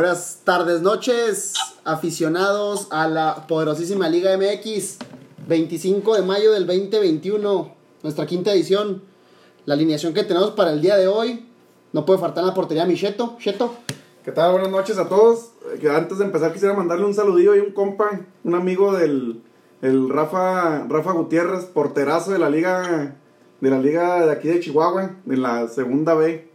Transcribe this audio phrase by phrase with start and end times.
[0.00, 1.54] Buenas tardes, noches,
[1.84, 4.98] aficionados a la poderosísima Liga MX.
[5.48, 7.74] 25 de mayo del 2021,
[8.04, 9.02] nuestra quinta edición.
[9.64, 11.48] La alineación que tenemos para el día de hoy.
[11.92, 13.38] No puede faltar en la portería Micheto.
[13.40, 13.74] Cheto.
[14.24, 14.52] ¿Qué tal?
[14.52, 15.50] Buenas noches a todos.
[15.82, 19.42] Eh, antes de empezar quisiera mandarle un saludillo y un compa, un amigo del
[19.82, 23.16] el Rafa, Rafa Gutiérrez, porterazo de la liga
[23.60, 26.47] de la liga de aquí de Chihuahua, de la segunda B.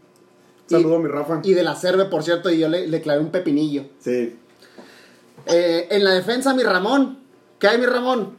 [0.77, 1.39] Saludo a mi Rafa.
[1.43, 3.85] Y de la Cerve, por cierto, y yo le, le clavé un pepinillo.
[3.99, 4.39] Sí.
[5.45, 7.23] Eh, en la defensa, mi Ramón.
[7.59, 8.37] ¿Qué hay, mi Ramón?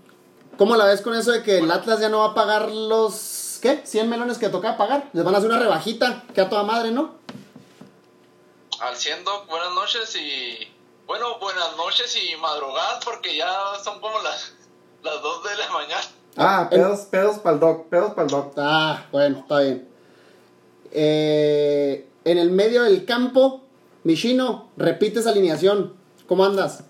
[0.57, 3.59] ¿Cómo la ves con eso de que el Atlas ya no va a pagar los.
[3.61, 3.83] ¿Qué?
[3.85, 5.11] 100 melones que toca pagar.
[5.13, 7.15] Les van a hacer una rebajita, que a toda madre, ¿no?
[8.81, 10.69] Al ciento, buenas noches y.
[11.07, 14.55] Bueno, buenas noches y madrugadas porque ya son como las,
[15.03, 16.03] las 2 de la mañana.
[16.37, 18.55] Ah, pedos, pedos para el doc, pedos para el doc.
[18.57, 19.89] Ah, bueno, está bien.
[20.91, 23.63] Eh, en el medio del campo,
[24.03, 25.95] Michino, repite esa alineación.
[26.27, 26.85] ¿Cómo andas?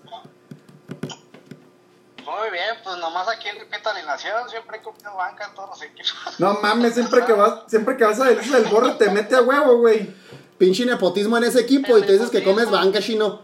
[2.25, 6.39] Muy bien, pues nomás aquí repito alineación, siempre he comido banca en todos los equipos.
[6.39, 9.41] No mames, siempre que vas, siempre que vas a decirle el borre te mete a
[9.41, 10.13] huevo, güey.
[10.57, 13.41] Pinche nepotismo en ese equipo y te dices que comes banca, Chino.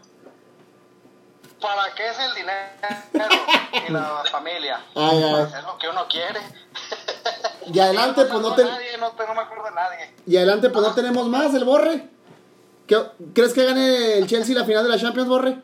[1.60, 2.58] ¿Para qué es el dinero
[3.88, 4.82] y la familia?
[4.96, 5.46] Ay, ay.
[5.46, 6.40] Pues es lo que uno quiere.
[7.68, 8.64] Y adelante, pues no te...
[8.64, 8.70] te.
[8.70, 10.16] Nadie, no, te- no me acuerdo de nadie.
[10.26, 12.10] Y adelante, pues no tenemos más, el borre.
[12.88, 15.62] ¿Qué- ¿Crees que gane el Chelsea la final de la Champions, borre?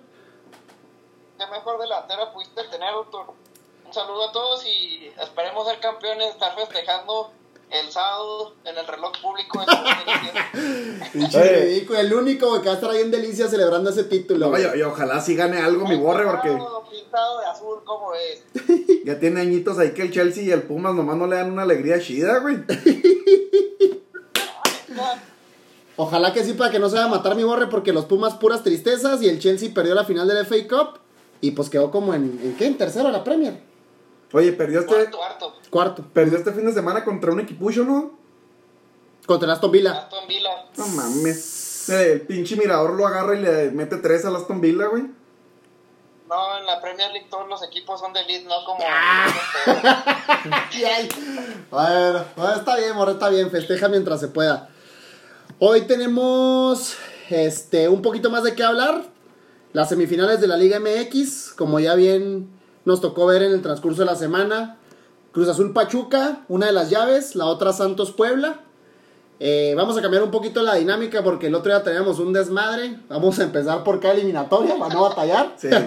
[1.37, 3.27] ¿Qué mejor delantero pudiste tener, doctor?
[3.85, 7.31] Un saludo a todos y esperemos ser campeones, estar festejando
[7.69, 9.59] el sábado en el reloj público.
[9.59, 9.65] de
[11.13, 11.65] Pinche Oye.
[11.65, 14.49] ridículo, el único que va a estar ahí en Delicia celebrando ese título.
[14.49, 14.57] No,
[14.87, 16.57] ojalá sí gane algo mi borre porque
[16.89, 18.43] Pintado de azul, ¿cómo es?
[19.05, 21.63] ya tiene añitos ahí que el Chelsea y el Pumas nomás no le dan una
[21.63, 22.57] alegría chida, güey.
[25.97, 28.35] Ojalá que sí, para que no se vaya a matar mi borre, porque los Pumas
[28.35, 30.99] puras tristezas y el Chelsea perdió la final del FA Cup
[31.41, 32.67] y pues quedó como en, ¿en qué?
[32.67, 33.59] En tercero la Premier.
[34.33, 35.53] Oye, perdió este, Cuarto, harto.
[35.69, 36.03] Cuarto.
[36.13, 38.11] perdió este fin de semana contra un equipucho, ¿no?
[39.25, 39.93] Contra el Aston Villa.
[39.93, 40.65] Aston Villa.
[40.77, 41.89] No mames.
[41.89, 45.03] El pinche mirador lo agarra y le mete tres a Aston Villa, güey.
[46.27, 48.79] No, en la Premier League todos los equipos son de elite, no como...
[49.65, 51.07] Ay,
[51.71, 54.67] Bueno, bueno, está bien, morro, está bien, festeja mientras se pueda.
[55.59, 56.97] Hoy tenemos
[57.29, 59.03] este un poquito más de qué hablar.
[59.71, 62.56] Las semifinales de la Liga MX, como ya bien
[62.87, 64.77] nos tocó ver en el transcurso de la semana.
[65.33, 68.61] Cruz Azul Pachuca, una de las llaves, la otra Santos Puebla.
[69.41, 72.97] Eh, vamos a cambiar un poquito la dinámica porque el otro día teníamos un desmadre.
[73.09, 75.53] Vamos a empezar por cada eliminatoria para no batallar.
[75.57, 75.67] Sí.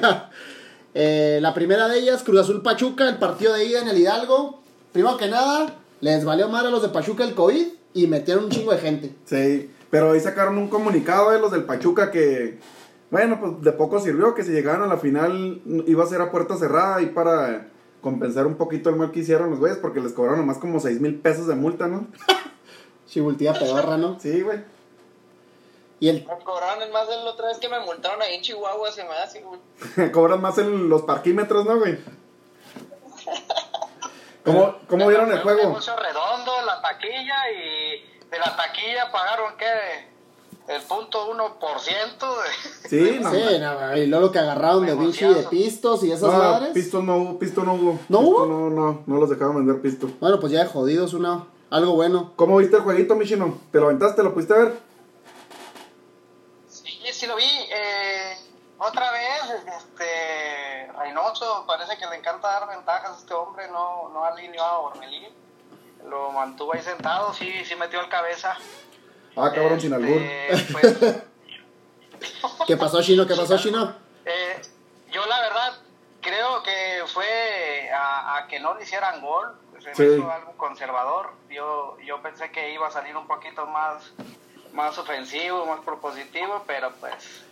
[0.92, 4.60] Eh, la primera de ellas, Cruz Azul Pachuca, el partido de ida en el Hidalgo.
[4.92, 8.50] Primero que nada, les valió mal a los de Pachuca el COVID y metieron un
[8.50, 9.14] chingo de gente.
[9.24, 12.58] Sí, pero ahí sacaron un comunicado de los del Pachuca que,
[13.10, 16.30] bueno, pues de poco sirvió que si llegaban a la final iba a ser a
[16.30, 17.68] puerta cerrada y para
[18.00, 21.00] compensar un poquito el mal que hicieron los güeyes porque les cobraron nomás como 6
[21.00, 22.06] mil pesos de multa, ¿no?
[23.06, 24.18] Chibultía pedorra, ¿no?
[24.20, 24.64] Sí, güey.
[25.98, 28.90] Y el, Me cobraron más de la otra vez que me multaron ahí en Chihuahua,
[28.90, 29.60] se me hace, güey.
[30.12, 31.98] Cobran más en los parquímetros, ¿no, güey?
[34.44, 35.60] ¿Cómo, cómo vieron el juego?
[35.60, 40.09] negocio redondo, la taquilla y de la taquilla pagaron, ¿qué?
[40.70, 42.88] El punto uno por ciento de...
[42.88, 43.30] Sí, no.
[43.32, 46.70] sí, no, y luego lo que agarraron de y de pistos y esas No, madres.
[46.72, 47.98] pisto no hubo, pisto no hubo.
[48.08, 48.46] ¿No Pisto hubo?
[48.46, 50.08] No, no, no los dejaban vender pisto.
[50.20, 52.32] Bueno, pues ya de jodidos, una, algo bueno.
[52.36, 53.58] ¿Cómo viste el jueguito, Michino?
[53.72, 54.22] ¿Te lo aventaste?
[54.22, 54.78] ¿Lo pudiste ver?
[56.68, 57.42] Sí, sí lo vi.
[57.44, 58.36] Eh,
[58.78, 59.42] otra vez,
[59.76, 60.92] este...
[60.96, 65.28] Reynoso, parece que le encanta dar ventajas a este hombre, no, no alineó a Ormelín.
[66.08, 68.56] Lo mantuvo ahí sentado, sí, sí metió el cabeza.
[69.36, 70.20] Ah, cabrón, sin albur.
[70.20, 70.98] Este, pues,
[72.66, 73.26] ¿Qué pasó, Chino?
[73.26, 73.94] ¿Qué pasó, Chino?
[74.24, 74.60] Eh,
[75.12, 75.72] yo la verdad
[76.20, 79.48] creo que fue a, a que no le hicieran gol,
[79.82, 80.02] se Sí.
[80.04, 81.30] hizo algo conservador.
[81.48, 84.12] Yo, yo pensé que iba a salir un poquito más,
[84.72, 87.44] más ofensivo, más propositivo, pero pues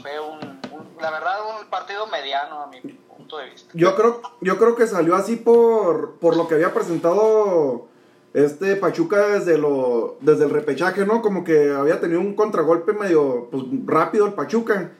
[0.00, 0.38] fue un,
[0.70, 3.70] un- la verdad un partido mediano a mi punto de vista.
[3.74, 7.88] Yo creo, yo creo que salió así por, por lo que había presentado
[8.34, 11.22] este Pachuca desde lo desde el repechaje, ¿no?
[11.22, 14.90] Como que había tenido un contragolpe medio pues, rápido el Pachuca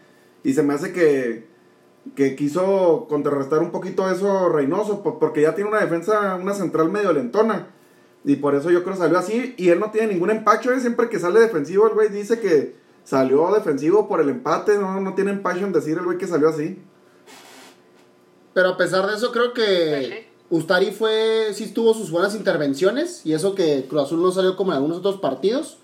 [0.42, 1.46] y se me hace que
[2.14, 6.90] que quiso contrarrestar un poquito eso Reynoso po- porque ya tiene una defensa, una central
[6.90, 7.68] medio lentona
[8.24, 10.80] y por eso yo creo salió así y él no tiene ningún empacho, ¿eh?
[10.80, 15.14] siempre que sale defensivo el güey dice que salió defensivo por el empate, no no
[15.14, 16.78] tiene empacho en decir el güey que salió así.
[18.54, 23.24] Pero a pesar de eso, creo que Ustari fue, sí tuvo sus buenas intervenciones.
[23.24, 25.78] Y eso que Cruz Azul no salió como en algunos otros partidos.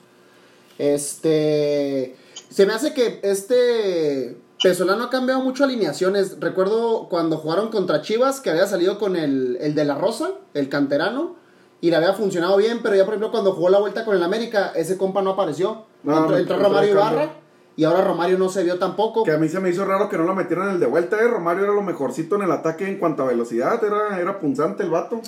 [0.78, 2.16] Este.
[2.50, 6.38] Se me hace que este Pesolano ha cambiado mucho alineaciones.
[6.40, 10.68] Recuerdo cuando jugaron contra Chivas que había salido con el, el de la Rosa, el
[10.68, 11.36] canterano,
[11.80, 14.22] y le había funcionado bien, pero ya por ejemplo cuando jugó la vuelta con el
[14.22, 15.84] América, ese compa no apareció.
[16.02, 16.92] No, entró, entró Romario.
[16.92, 17.40] Ibarra
[17.76, 19.24] y ahora Romario no se vio tampoco.
[19.24, 21.18] Que a mí se me hizo raro que no lo metieran en el de vuelta,
[21.20, 21.26] eh.
[21.28, 24.90] Romario era lo mejorcito en el ataque en cuanto a velocidad, era, era punzante el
[24.90, 25.20] vato.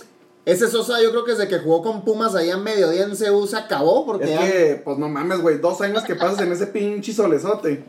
[0.45, 3.47] Ese Sosa yo creo que desde que jugó con Pumas ahí a mediodía en CU
[3.47, 6.51] se acabó porque Es ya- que, pues no mames, güey, dos años que pasas en
[6.51, 7.85] ese pinche solezote.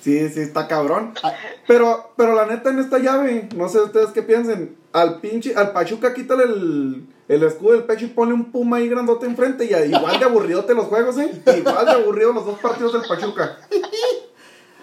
[0.00, 1.14] Sí, sí, está cabrón.
[1.24, 1.32] Ah.
[1.66, 4.76] Pero, pero la neta en esta llave, no sé ustedes qué piensen.
[4.92, 8.88] Al pinche, al Pachuca quítale el, el escudo del pecho y ponle un puma ahí
[8.88, 9.64] grandote enfrente.
[9.64, 11.42] Y igual de aburridote los juegos, eh.
[11.56, 13.58] Igual de aburrido los dos partidos del Pachuca.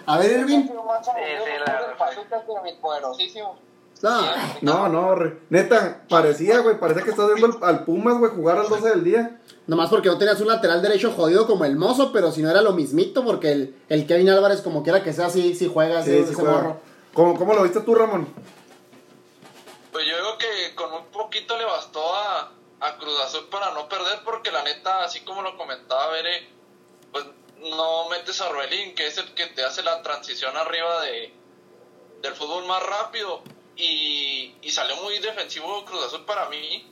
[0.06, 0.68] A ver, Irving.
[3.16, 3.38] Sí, sí,
[4.02, 4.58] la.
[4.60, 8.68] No, No, re- neta, parecía, güey, parecía que estás viendo al, Pumas, güey, jugar al
[8.68, 9.40] 12 del día.
[9.66, 12.60] nomás porque no tenías un lateral derecho jodido como el mozo, pero si no era
[12.60, 16.10] lo mismito, porque el, el Kevin Álvarez, como quiera que sea, sí, sí juega Sí,
[16.10, 16.52] sí ese juega.
[16.52, 16.76] morro.
[17.14, 18.26] ¿Cómo, ¿Cómo lo viste tú, Ramón?
[19.92, 23.88] Pues yo digo que con un poquito le bastó a, a Cruz Azul para no
[23.88, 26.48] perder, porque la neta, así como lo comentaba Bere,
[27.12, 27.24] pues
[27.58, 31.32] no metes a Orbelín, que es el que te hace la transición arriba de,
[32.20, 33.42] del fútbol más rápido.
[33.76, 36.88] Y, y salió muy defensivo Cruz Azul para mí.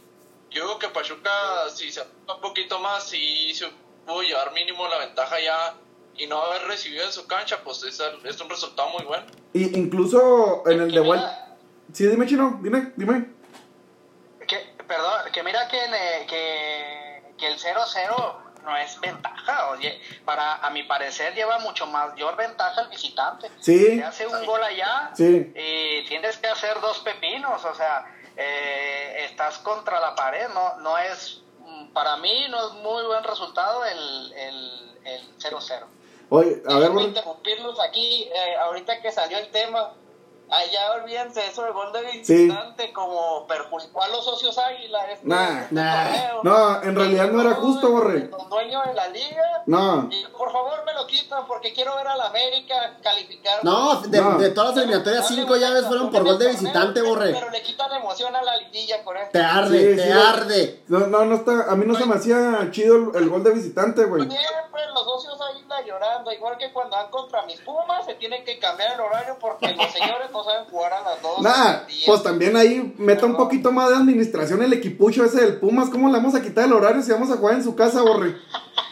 [0.51, 1.31] Yo digo que Pachuca,
[1.73, 3.69] si se un poquito más, si se
[4.07, 5.77] pudo llevar mínimo la ventaja ya
[6.17, 9.27] y no haber recibido en su cancha, pues es, es un resultado muy bueno.
[9.53, 11.57] Y incluso en el de vuelta.
[11.93, 13.42] Sí, dime, chino, dime, dime.
[14.95, 19.71] Perdón, que mira que, le- que, que el 0-0 no es ventaja.
[19.71, 23.51] Oye, para, a mi parecer lleva mucho mayor ventaja el visitante.
[23.61, 23.97] Sí.
[23.99, 25.51] Te hace un gol allá Sí.
[25.57, 27.65] y tienes que hacer dos pepinos.
[27.65, 28.05] O sea,
[28.37, 30.49] eh, estás contra la pared.
[30.53, 31.41] No, no es,
[31.95, 35.87] para mí no es muy buen resultado el, el, el 0-0.
[36.29, 39.95] Oye, a ver, interrumpirlos aquí, eh, ahorita que salió el tema.
[40.55, 42.35] Ay, ya olvídense eso de gol de Sí.
[42.47, 45.11] visitante, como perjudicó a los socios Águila.
[45.11, 46.05] Este, Nah, este nah.
[46.05, 46.41] torneo.
[46.43, 48.29] No, en realidad no era justo, Borre.
[48.29, 49.63] Los dueños de la liga.
[49.67, 50.09] No.
[50.11, 53.65] Y por favor me lo quitan porque quiero ver a la América calificar.
[53.65, 54.37] No, de, No.
[54.39, 57.33] de todas las eliminatorias, cinco llaves fueron por gol de torneo, visitante, pero- borre.
[57.33, 59.31] Pero le quitan emoción a la liguilla con esto.
[59.33, 60.83] Te arde, Sí, te sí, arde.
[60.89, 61.71] No, no, no está.
[61.71, 64.23] A mí no se me hacía chido el, el gol de visitante, güey.
[64.29, 68.59] Siempre los socios Águila llorando, igual que cuando van contra mis Pumas, se tiene que
[68.59, 71.41] cambiar el horario porque los señores no saben jugar a las dos.
[71.41, 72.07] Nah, del día.
[72.07, 75.91] pues también ahí meta un poquito más de administración el equipucho ese del Pumas.
[75.91, 78.37] ¿Cómo le vamos a quitar el horario si vamos a jugar en su casa, borre?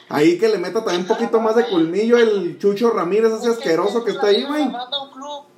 [0.08, 3.58] Ahí que le meta también un poquito más de colmillo el Chucho Ramírez, ese Es
[3.58, 4.68] que asqueroso que está ahí, güey.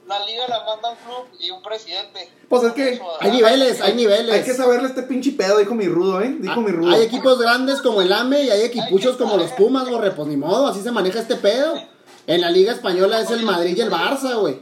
[0.06, 2.28] La liga la manda un club y un presidente.
[2.48, 4.34] Pues es que Hay ah, niveles, hay niveles.
[4.34, 6.36] Hay que saberle este pinche pedo, dijo mi rudo, ¿eh?
[6.38, 6.90] Dijo mi rudo.
[6.92, 10.10] Hay equipos grandes como el AME y hay equipuchos como los Pumas, borre.
[10.10, 11.74] Pues ni modo, así se maneja este pedo.
[12.26, 14.60] En la Liga Española es el Madrid y el Barça, güey.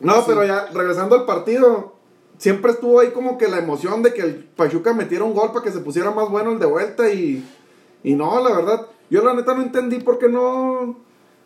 [0.00, 1.94] No, pero ya regresando al partido,
[2.38, 5.64] siempre estuvo ahí como que la emoción de que el Pachuca metiera un gol para
[5.64, 7.44] que se pusiera más bueno el de vuelta y,
[8.02, 10.96] y no, la verdad, yo la neta no entendí por qué no,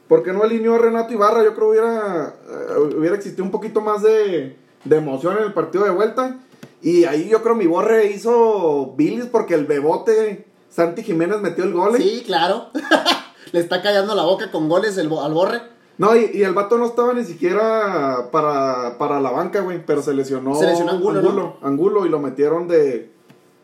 [0.08, 3.80] por qué no alineó a Renato Ibarra, yo creo hubiera, eh, hubiera existido un poquito
[3.80, 6.40] más de, de emoción en el partido de vuelta
[6.82, 11.72] y ahí yo creo mi borre hizo bilis porque el bebote Santi Jiménez metió el
[11.72, 11.96] gol.
[11.96, 11.98] ¿eh?
[11.98, 12.68] Sí, claro.
[13.52, 15.60] Le está callando la boca con goles el al borre.
[16.00, 20.02] No, y, y el vato no estaba ni siquiera para, para la banca, güey, pero
[20.02, 20.54] se lesionó.
[20.54, 21.56] Se lesionó Angulo, ¿no?
[21.62, 23.12] Angulo, y lo metieron de.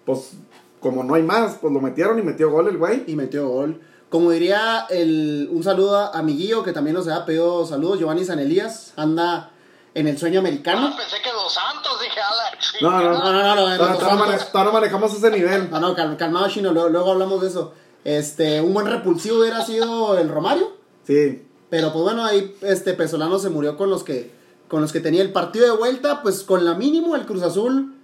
[0.04, 0.32] Pues,
[0.80, 3.04] como no hay más, pues lo metieron y metió gol el güey.
[3.06, 3.80] Y metió gol.
[4.10, 8.24] Como diría el, un saludo a mi Guillo, que también nos ha pedido saludos, Giovanni
[8.24, 9.50] San Elías, anda
[9.94, 10.90] en el sueño americano.
[10.92, 14.64] Ah, pensé que dos santos, dije, a la No, no, No, no, no, no, todavía
[14.64, 15.70] no manejamos ese nivel.
[15.70, 17.72] No, no, cal- calmado chino, luego, luego hablamos de eso.
[18.04, 20.76] Este, un buen repulsivo hubiera sido el Romario,
[21.06, 21.45] Sí.
[21.70, 24.30] Pero pues bueno, ahí este Pesolano se murió con los que
[24.68, 27.94] con los que tenía el partido de vuelta, pues con la mínimo el Cruz Azul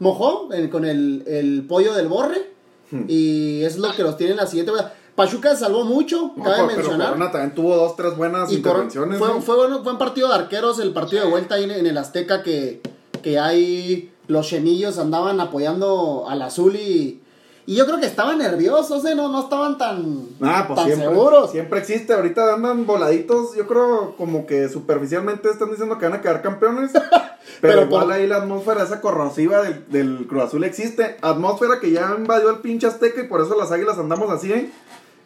[0.00, 2.52] mojó con el, el pollo del borre
[2.90, 3.04] Hmm.
[3.08, 4.92] y es lo que los tiene en la siguiente vuelta.
[5.14, 7.08] Pachuca salvó mucho, No, cabe pero- mencionar.
[7.08, 9.18] Corona también tuvo dos, tres buenas Y intervenciones.
[9.18, 9.40] fue, ¿no?
[9.40, 11.96] fue, bueno, fue un partido de arqueros, el partido de vuelta ahí en, en el
[11.96, 12.82] Azteca que,
[13.22, 17.22] que ahí los chenillos andaban apoyando al azul y,
[17.66, 19.14] y yo creo que estaban nerviosos, ¿eh?
[19.14, 21.50] no, no estaban tan, Ah, pues tan siempre, seguros.
[21.50, 22.12] siempre existe.
[22.12, 23.54] Ahorita andan voladitos.
[23.56, 26.92] Yo creo como que superficialmente están diciendo que van a quedar campeones.
[27.60, 31.16] Pero, Pero igual por- ahí la atmósfera esa corrosiva del, del Cruz Azul existe.
[31.22, 34.70] Atmósfera que ya invadió el pinche Azteca y por eso las águilas andamos así, ¿eh?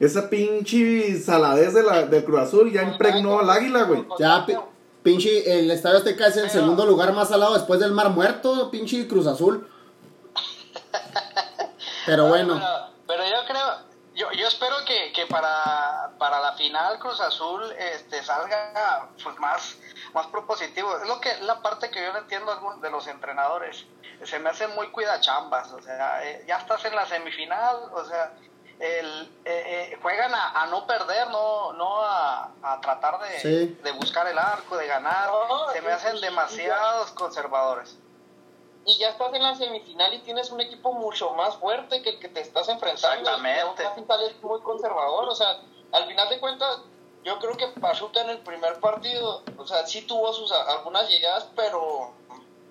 [0.01, 4.05] Esa pinche saladez de la, del Cruz Azul ya impregnó al águila, güey.
[4.19, 4.55] Ya, pi-
[5.03, 8.71] pinche, el Estadio Azteca es el Pero- segundo lugar más salado después del Mar Muerto,
[8.71, 9.67] pinche Cruz Azul.
[12.09, 13.79] Pero bueno, Pero, pero yo creo,
[14.15, 19.77] yo, yo espero que, que para, para la final Cruz Azul este, salga pues, más,
[20.15, 20.97] más propositivo.
[20.99, 23.85] Es lo que la parte que yo no entiendo algún- de los entrenadores.
[24.25, 25.71] Se me hacen muy cuidachambas.
[25.73, 28.33] O sea, eh, ya estás en la semifinal, o sea,
[28.81, 33.79] el, eh, eh, juegan a, a no perder, no, no a, a tratar de, Sí.
[33.83, 35.29] de buscar el arco, de ganar.
[35.29, 37.97] No, Se me hacen demasiados conservadores.
[38.89, 42.19] Y ya estás en la semifinal y tienes un equipo mucho más fuerte que el
[42.19, 43.19] que te estás enfrentando.
[43.19, 43.61] Exactamente.
[43.61, 45.29] Aún así sales muy conservador.
[45.29, 45.61] O sea,
[45.93, 46.79] al final de cuentas,
[47.23, 51.49] yo creo que Pachuca en el primer partido, o sea, sí tuvo sus algunas llegadas,
[51.55, 52.15] pero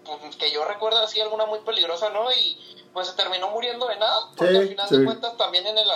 [0.04, 2.32] pues, que yo recuerdo así alguna muy peligrosa, ¿no?
[2.32, 2.58] Y
[2.94, 4.32] pues se terminó muriendo de nada.
[4.36, 4.98] Porque Sí, al final sí.
[4.98, 5.88] de cuentas también en el,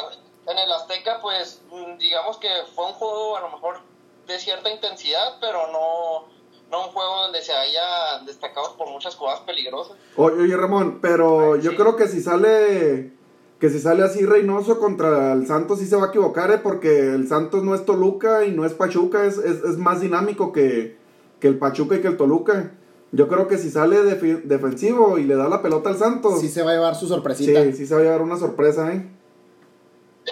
[0.45, 3.81] en el Azteca, pues mm, digamos que fue un juego a lo mejor
[4.27, 6.27] de cierta intensidad, pero no,
[6.71, 9.97] no un juego donde se haya destacado por muchas jugadas peligrosas.
[10.15, 13.11] Oye, oye, Ramón, pero yo creo que si sale
[13.59, 16.57] que si sale así Reynoso contra el Santos sí se va a equivocar, ¿eh?
[16.57, 20.51] porque el Santos no es Toluca y no es Pachuca, es, es, es más dinámico
[20.51, 20.97] que,
[21.39, 22.71] que el Pachuca y que el Toluca.
[23.11, 26.53] Yo creo que si sale defensivo y le da la pelota al Santos, Sí sí,
[26.53, 27.61] se va a llevar su sorpresita.
[27.73, 29.05] sí, se va a llevar una sorpresa, ¿eh?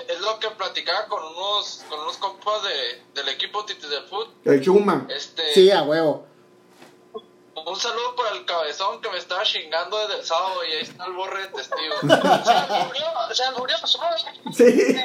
[0.08, 4.30] Es lo que platicaba con unos, con unos compas de, del equipo Titi del Foot.
[4.46, 5.08] El Chuma.
[5.16, 6.26] Este, Sí, a huevo.
[7.66, 11.06] Un saludo para el cabezón que me estaba chingando desde el sábado y ahí está
[11.06, 11.96] el borre de testigo.
[12.02, 12.08] Se
[12.86, 13.76] murió, se murió.
[14.54, 14.96] Sí.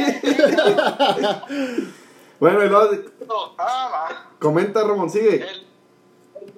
[2.40, 5.37] bueno, y luego, Ah, comenta Ramón, sigue.
[5.37, 5.66] El,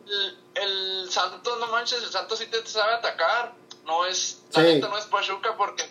[0.07, 3.53] el, el Santos, no manches, el Santos sí te sabe atacar.
[3.85, 4.67] No es, la Sí.
[4.75, 5.85] neta no es Pachuca porque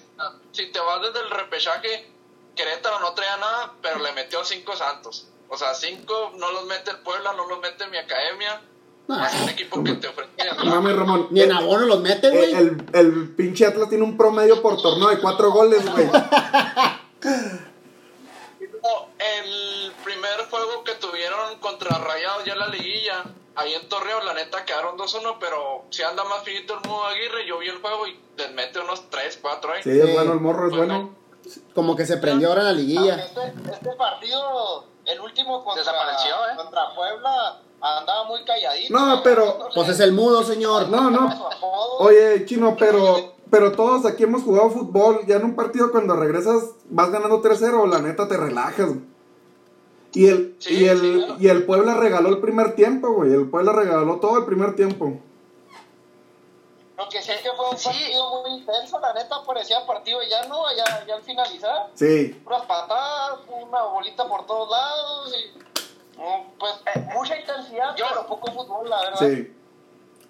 [0.52, 2.12] si te vas desde el repechaje,
[2.56, 5.28] Querétaro no traía nada, pero le metió cinco Santos.
[5.48, 8.62] O sea, cinco no los mete el Puebla, no los mete mi academia.
[9.08, 10.32] No, Es un equipo que te ofrece.
[10.66, 11.28] Mami, Ramón.
[11.30, 12.54] Ni en abono los meten, El, güey.
[12.56, 16.08] el, el pinche Atlas tiene un promedio por torneo de cuatro goles, güey.
[18.84, 23.24] No, el primer juego que tuvieron contra Rayados ya en la liguilla,
[23.56, 27.48] ahí en Torreón, la neta quedaron 2-1, pero si anda más finito el Mudo Aguirre,
[27.48, 29.84] yo vi el juego y les mete unos 3, 4 ahí.
[29.84, 31.16] Sí, es bueno, el morro es bueno.
[31.74, 33.16] Como que se prendió ahora la liguilla.
[33.16, 36.56] Este, este partido, el último contra, Desapareció, ¿eh?
[36.58, 38.94] contra Puebla, andaba muy calladito.
[38.94, 40.90] No, pero- Pues es el mudo, señor.
[40.90, 41.50] No, no.
[42.00, 45.22] Oye, chino, pero, pero todos aquí hemos jugado fútbol.
[45.28, 48.90] Ya en un partido cuando regresas vas ganando 3-0, la neta te relajas.
[50.14, 51.36] Y el, Sí, y el, sí, claro.
[51.40, 53.34] y el Puebla regaló el primer tiempo, güey.
[53.34, 55.20] El Puebla regaló todo el primer tiempo.
[56.98, 57.90] Lo que sí es que fue un Sí.
[57.90, 62.28] partido muy intenso, la neta parecía partido ya no, ya, ya al finalizar, Sí.
[62.44, 65.58] puras patadas, una bolita por todos lados y
[66.18, 69.20] mm, pues eh, mucha intensidad, Yo- pero poco fútbol, la verdad.
[69.20, 69.52] Sí.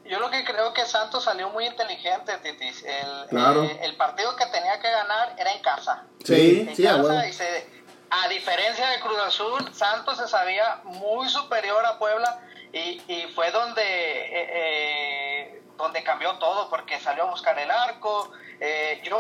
[0.05, 2.84] Yo lo que creo que Santos salió muy inteligente, Titis.
[2.84, 3.63] El, Claro.
[3.63, 6.03] eh, el partido que tenía que ganar era en casa.
[6.24, 7.69] Sí, En sí, casa, y se-
[8.10, 12.39] a diferencia de Cruz Azul, Santos se sabía muy superior a Puebla
[12.75, 18.32] y, y fue donde, eh, eh, donde cambió todo, porque salió a buscar el arco.
[18.60, 19.17] Eh, yo,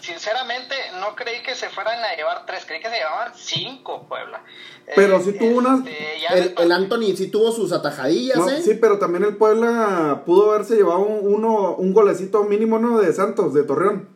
[0.00, 4.42] sinceramente, no creí que se fueran a llevar tres, creí que se llevaban cinco Puebla.
[4.94, 8.60] Pero Eh, sí tuvo unas- este, El, el Anthony sí tuvo sus atajadillas, No, ¿eh?
[8.62, 12.98] sí, pero también el Puebla pudo haberse llevado un, uno, un golecito mínimo, ¿no?
[12.98, 14.08] De Santos, de Torreón.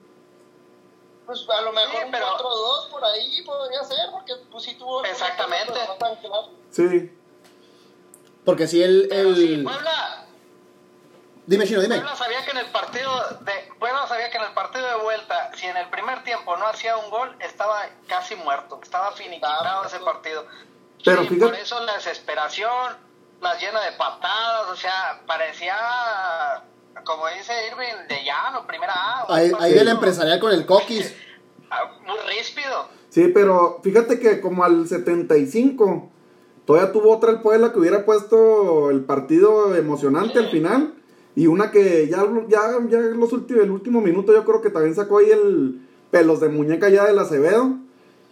[1.27, 4.75] Pues a lo mejor Sí, un pero- 4-2 por ahí podría ser, porque pues sí
[4.79, 5.05] tuvo...
[5.05, 5.73] Exactamente.
[5.75, 6.51] pero no tan claro.
[6.71, 7.13] Sí.
[8.49, 9.09] Porque sí, el.
[9.11, 9.63] Pero sí, el...
[9.63, 10.25] Puebla,
[11.45, 11.97] Dime, Chino, dime.
[11.97, 13.13] Puebla sabía que en el partido
[13.43, 16.67] de Puebla sabía que en el partido de vuelta, si en el primer tiempo no
[16.67, 20.47] hacía un gol, estaba casi muerto, estaba finiquitado Estaba ese partido.
[21.05, 22.97] Pero Sí, fíjate- por eso la desesperación,
[23.43, 25.77] las llena de patadas, o sea, parecía
[27.05, 29.27] como dice Irving de llano, primera A.
[29.29, 31.15] Ahí, ahí del empresarial con el coquis.
[31.71, 32.89] ah, Muy ríspido.
[33.11, 36.13] Sí, pero fíjate que como al 75,
[36.69, 40.93] todavía tuvo otra el Puebla que hubiera puesto el partido emocionante al final.
[41.35, 42.61] Y una que ya, ya,
[42.91, 46.49] ya los últimos, el último minuto yo creo que también sacó ahí el pelos de
[46.49, 47.75] muñeca ya del Acevedo.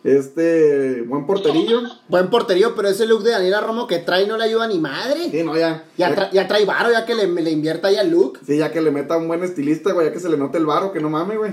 [0.04, 1.80] Este, buen porterillo.
[2.08, 5.30] Buen porterío, pero ese look de Daniela Romo que trae no le ayuda ni madre.
[5.30, 5.84] Sí, no, ya.
[5.96, 8.38] Ya, tra- ya trae varo, ya que le, le invierta ahí al look.
[8.46, 10.66] Sí, ya que le meta un buen estilista, güey, ya que se le note el
[10.66, 11.52] varo, que no mames, güey.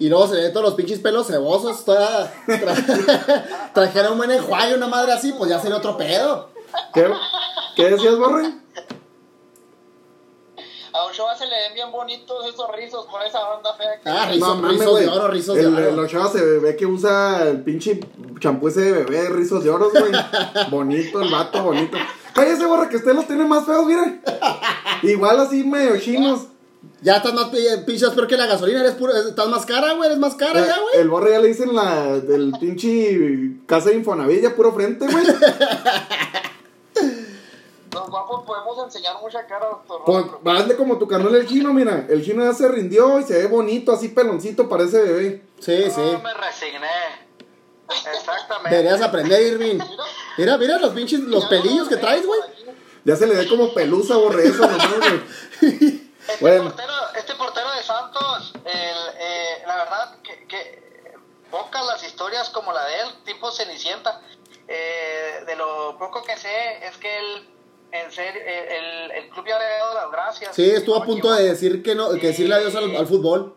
[0.00, 1.84] Y luego se le ve todos los pinches pelos cebosos.
[1.84, 6.48] Toda, tra- trajera un buen enjuague, una madre así, pues ya sería otro pedo.
[6.92, 7.08] ¿Qué,
[7.76, 8.50] ¿Qué decías, Borre?
[10.92, 14.08] A Ochoa se le ven bien bonitos esos rizos con esa banda fea que...
[14.10, 15.04] Ah, rizos, mames, rizos güey.
[15.04, 16.02] de oro, rizos el, de El oro.
[16.02, 18.00] Ochoa se ve que usa el pinche
[18.40, 20.10] champú ese de bebé, rizos de oro, güey.
[20.70, 21.96] bonito, el vato, bonito.
[22.34, 24.20] Cállese, borra, que usted los tiene más feos, mire.
[25.02, 26.46] Igual así medio chinos.
[27.02, 30.06] Ya estás más pi- pinches peor que la gasolina, eres puro, estás más cara, güey,
[30.08, 30.96] eres más cara ya, güey.
[30.98, 35.24] El borre ya le dicen la del pinche casa de Infonavit, ya puro frente, güey.
[37.92, 40.02] Los guapos podemos enseñar mucha cara, doctor.
[40.06, 42.06] Pues, hazle como tu canal el chino, mira.
[42.08, 45.42] El chino ya se rindió y se ve bonito, así peloncito, parece bebé.
[45.58, 46.00] Sí, No, sí.
[46.22, 46.88] me resigné.
[47.88, 48.70] Exactamente.
[48.76, 49.78] Deberías aprender, Irving.
[50.38, 52.38] Mira, mira los pinches, los pelillos que traes, güey.
[53.04, 54.88] Ya se le ve como pelusa, borre eso, nomás,
[55.60, 56.09] güey.
[56.32, 56.64] Este, Bueno.
[56.64, 61.14] portero, este portero de Santos, el, eh, la verdad que, que
[61.50, 64.20] pocas las historias como la de él, tipo Cenicienta.
[64.68, 67.48] Eh, de lo poco que sé es que él,
[67.90, 70.54] en serio, eh, el, el club ya le ha dado las gracias.
[70.54, 73.56] Sí, estuvo a punto de decir que no, que decirle adiós al, al fútbol.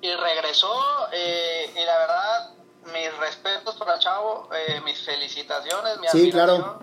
[0.00, 0.74] Y regresó,
[1.12, 2.50] eh, y la verdad,
[2.92, 6.80] mis respetos para Chavo, eh, mis felicitaciones, mi Sí, claro.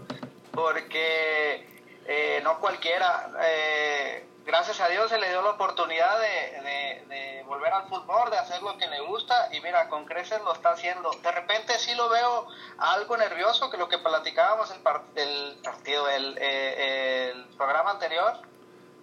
[0.53, 1.67] porque
[2.05, 6.61] eh, no cualquiera, eh, gracias a Dios se le dio la oportunidad de,
[7.07, 10.53] de- volver al fútbol, de hacer lo que le gusta, y mira, con creces lo
[10.53, 11.09] está haciendo.
[11.23, 16.07] De repente sí lo veo algo nervioso, que lo que platicábamos el, par- el partido,
[16.09, 18.33] el, eh, programa anterior,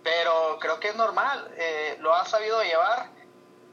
[0.05, 3.11] pero creo que es normal, eh, lo ha sabido llevar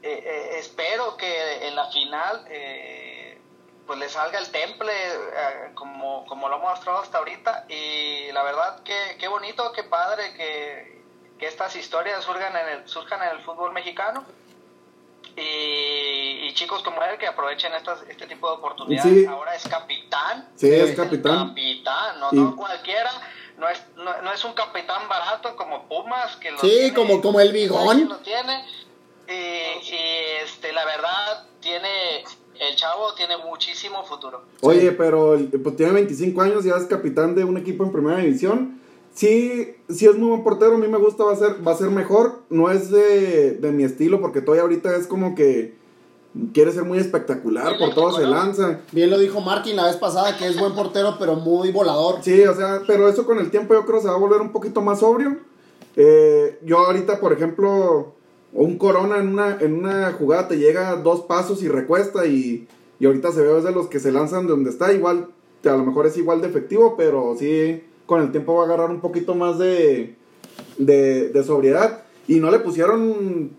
[0.02, 3.40] eh, eh, espero que en la final eh,
[3.86, 8.42] pues le salga el temple eh, como, como lo ha mostrado hasta ahorita y la
[8.42, 11.03] verdad que qué bonito, qué padre que,
[11.38, 14.24] que estas historias surjan en el, surjan en el fútbol mexicano
[15.36, 19.12] y, y chicos como él que aprovechen estas, este tipo de oportunidades.
[19.12, 19.26] Sí.
[19.26, 20.48] Ahora es capitán.
[20.56, 21.48] Sí, es capitán.
[21.48, 23.10] capitán, no, Y- no cualquiera.
[23.58, 27.20] No es, no, no es un capitán barato como Pumas, que lo Sí, tiene- como-
[27.22, 28.08] como el Bigón.
[28.08, 28.64] lo tiene.
[29.28, 29.96] Y, y,
[30.44, 32.24] este, la verdad, tiene
[32.60, 34.44] el chavo tiene muchísimo futuro.
[34.60, 38.80] Oye, pero pues, tiene 25 años, ya es capitán de un equipo en primera división.
[39.14, 41.76] Sí, sí es muy buen portero, a mí me gusta, va a ser, va a
[41.76, 42.40] ser mejor.
[42.50, 45.74] No es de, de mi estilo, porque todavía ahorita es como que
[46.52, 48.80] quiere ser muy espectacular, por todo se lanza.
[48.90, 52.16] Bien lo dijo Markin la vez pasada, que es buen portero, pero muy volador.
[52.22, 54.50] Sí, o sea, pero eso con el tiempo yo creo se va a volver un
[54.50, 55.38] poquito más sobrio.
[55.96, 58.14] Eh, yo ahorita, por ejemplo,
[58.52, 62.66] un corona en una, en una jugada te llega dos pasos y recuesta y,
[62.98, 65.28] y ahorita se ve es de los que se lanzan de donde está, igual,
[65.64, 68.90] a lo mejor es igual de efectivo, pero sí, con el tiempo va a agarrar
[68.90, 70.16] un poquito más de,
[70.78, 72.02] de, de sobriedad.
[72.26, 73.50] Y no le pusieron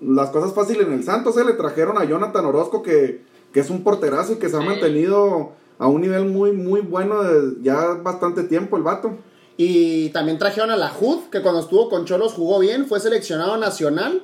[0.00, 3.70] las cosas fáciles en el Santos, eh, le trajeron a Jonathan Orozco, que, que es
[3.70, 7.94] un porterazo y que se ha mantenido a un nivel muy, muy bueno de ya
[7.94, 9.16] bastante tiempo el vato.
[9.56, 13.56] Y también trajeron a la Hood, que cuando estuvo con Cholos jugó bien, fue seleccionado
[13.56, 14.22] nacional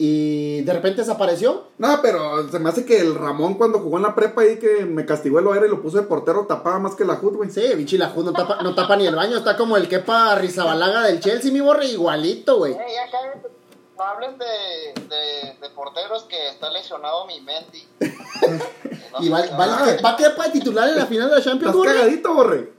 [0.00, 1.64] y de repente desapareció.
[1.78, 4.84] No, pero se me hace que el Ramón cuando jugó en la prepa ahí que
[4.84, 7.50] me castigó el OER y lo puso de portero tapaba más que la Hood, güey.
[7.50, 10.36] Sí, bichi, la Hood no tapa, no tapa ni el baño, está como el Kepa
[10.36, 12.74] Rizabalaga del Chelsea, mi borre, igualito, güey.
[12.74, 13.48] Eh, ya cállate.
[13.96, 17.84] No hablen de, de, de porteros que está lesionado mi Mendy.
[18.00, 19.66] No Y va, va,
[20.04, 21.94] va a Kepa de titular en la final de la Champions, Estás borre.
[21.94, 22.72] cagadito, borre.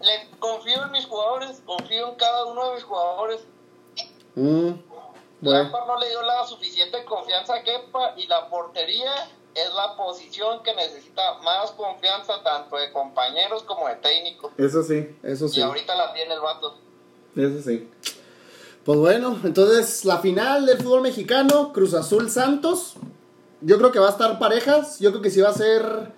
[0.00, 3.40] Le confío en mis jugadores, confío en cada uno de mis jugadores.
[4.34, 4.70] Mm.
[5.52, 9.12] Lampard no le dio la suficiente confianza a Kepa y la portería
[9.54, 14.52] es la posición que necesita más confianza tanto de compañeros como de técnicos.
[14.58, 15.60] Eso sí, Eso sí.
[15.60, 16.76] Y ahorita la tiene el vato.
[17.34, 17.88] eso sí.
[18.84, 22.94] Pues bueno, entonces la final del fútbol mexicano, Cruz Azul Santos.
[23.62, 25.00] Yo creo que va a estar parejas.
[25.00, 26.12] Yo creo que sí va a ser,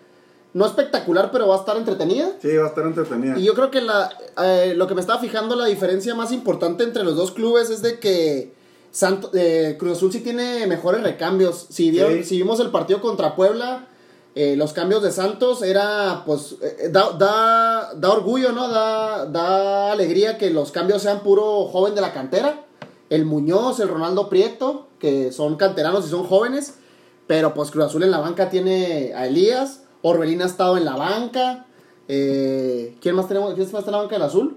[0.53, 2.33] no espectacular, pero va a estar entretenida.
[2.43, 3.38] Sí, va a estar entretenida.
[3.38, 4.11] Y yo creo que la,
[4.43, 7.81] eh, lo que me estaba fijando, la diferencia más importante entre los dos clubes es
[7.81, 8.53] de que
[8.90, 11.66] Santo- eh, Cruz Azul sí tiene mejores recambios.
[11.70, 12.24] Si, vieron- Sí.
[12.24, 13.87] si vimos el partido contra Puebla,
[14.35, 18.68] eh, los cambios de Santos era, pues, eh, da, da, da orgullo, ¿no?
[18.68, 22.64] Da, da alegría que los cambios sean puro joven de la cantera.
[23.11, 26.74] El Muñoz, el Ronaldo Prieto, que son canteranos y son jóvenes.
[27.27, 29.83] Pero pues Cruz Azul en la banca tiene a Elías.
[30.03, 31.66] Orbelín ha estado en la banca.
[32.07, 33.53] Eh, ¿Quién más tenemos?
[33.55, 34.57] ¿Quién más está en la banca del azul?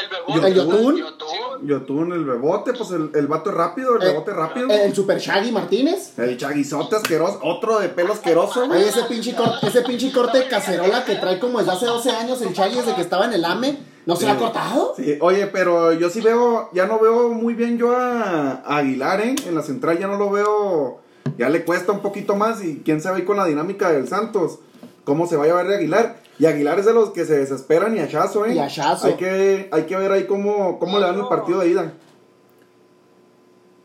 [0.00, 0.48] El Yo- bebé.
[0.48, 1.66] El Yotun.
[1.66, 4.68] Yotun, el bebote, pues el, el vato es rápido, el Eh, bebote rápido.
[4.70, 6.18] El Super Shaggy Martínez.
[6.18, 8.64] El chaguizote asqueroso, otro de pelo asqueroso.
[8.64, 12.10] Oye, ese pinche, cor- ese pinche corte de cacerola que trae como desde hace 12
[12.10, 13.78] años el Shaggy desde que estaba en el AME.
[14.06, 14.40] ¿No se lo ha Sí.
[14.40, 14.94] cortado?
[14.96, 19.20] Sí, oye, pero yo sí veo, ya no veo muy bien yo a, a Aguilar,
[19.20, 19.34] ¿eh?
[19.46, 21.00] En la central ya no lo veo,
[21.38, 24.60] ya le cuesta un poquito más y quién sabe con la dinámica del Santos,
[25.02, 26.20] cómo se va a llevar de Aguilar.
[26.38, 28.54] Y Aguilar es de los que se desesperan y hachazo, ¿eh?
[28.54, 29.06] Y hachazo.
[29.06, 31.92] Hay que, hay que ver ahí cómo, cómo le dan el partido de ida.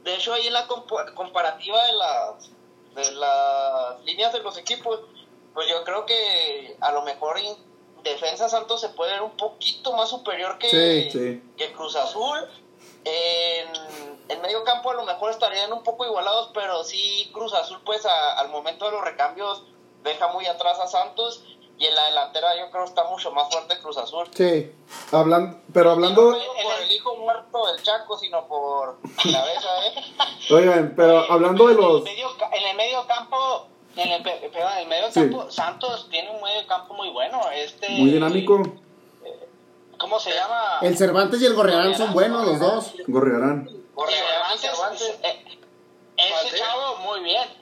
[0.03, 2.49] De hecho, ahí en la compa- comparativa de las,
[2.95, 4.99] de las líneas de los equipos,
[5.53, 7.55] pues yo creo que a lo mejor in-
[8.03, 11.43] defensa Santos se puede ver un poquito más superior que, Sí, sí.
[11.57, 12.39] que Cruz Azul.
[13.03, 13.67] En,
[14.29, 18.05] en medio campo a lo mejor estarían un poco igualados, pero sí Cruz Azul pues
[18.05, 19.63] a- al momento de los recambios
[20.03, 21.43] deja muy atrás a Santos
[21.82, 24.28] y en la delantera yo creo está mucho más fuerte Cruz Azul.
[24.36, 24.72] Sí.
[25.12, 30.04] Hablan, pero No hablando, por el hijo muerto del Chaco, sino por la cabeza, ¿eh?
[30.54, 33.65] oigan, pero hablando de los, en el medio campo,
[33.96, 35.22] en el, perdón, en el medio Sí.
[35.22, 37.41] campo, Santos tiene un medio campo muy bueno.
[37.52, 38.62] Este, muy dinámico,
[39.98, 40.78] ¿Cómo se llama?
[40.82, 42.94] El Cervantes y el Gorriarán son buenos los dos.
[43.08, 43.67] Gorriarán.
[43.96, 45.46] Porque Cervantes, Cervantes, eh,
[46.17, 47.61] ese chavo, muy bien.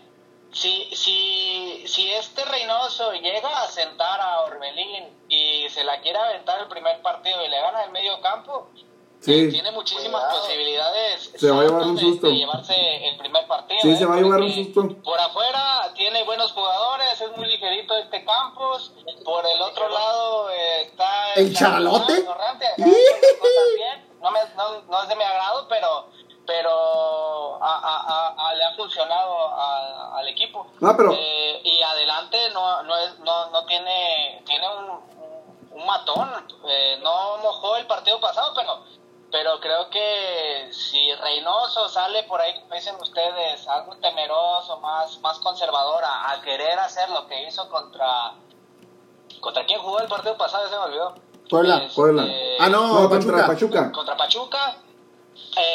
[0.60, 6.60] Si, si, si este Reynoso llega a sentar a Orbelín y se la quiere aventar
[6.60, 8.68] el primer partido y le gana el medio campo,
[9.22, 10.42] Sí, tiene muchísimas Cuidado.
[10.42, 12.28] posibilidades Se va a llevar un de- susto.
[12.28, 13.80] de llevarse el primer partido.
[13.82, 13.96] Sí, ¿eh?
[13.98, 14.82] se va a llevar un susto.
[15.04, 18.94] Por afuera tiene buenos jugadores, es muy ligerito este Campos.
[19.26, 21.80] Por el otro lado eh, está ¿El acá.
[24.22, 26.08] No, me- no- no es de mi agrado, pero
[26.50, 28.02] pero a- a-
[28.34, 30.66] a- a- le ha funcionado a- al equipo.
[30.82, 34.90] Ah, pero- Eh, y adelante no, no, es, no, no tiene, tiene un,
[35.80, 36.28] un- matón.
[36.68, 38.84] Eh, no mojó el partido pasado, pero,
[39.32, 45.38] pero creo que si Reynoso sale por ahí, como dicen ustedes, algo temeroso, más, más
[45.40, 48.34] conservador, a, a querer hacer lo que hizo contra...
[49.40, 50.68] ¿Contra quién jugó el partido pasado?
[50.68, 51.14] Se me olvidó.
[51.50, 51.78] Puebla.
[51.78, 52.24] Este, Puebla.
[52.60, 53.26] Ah, no, no, Pachuca.
[53.34, 53.92] contra Pachuca.
[53.92, 54.76] contra Pachuca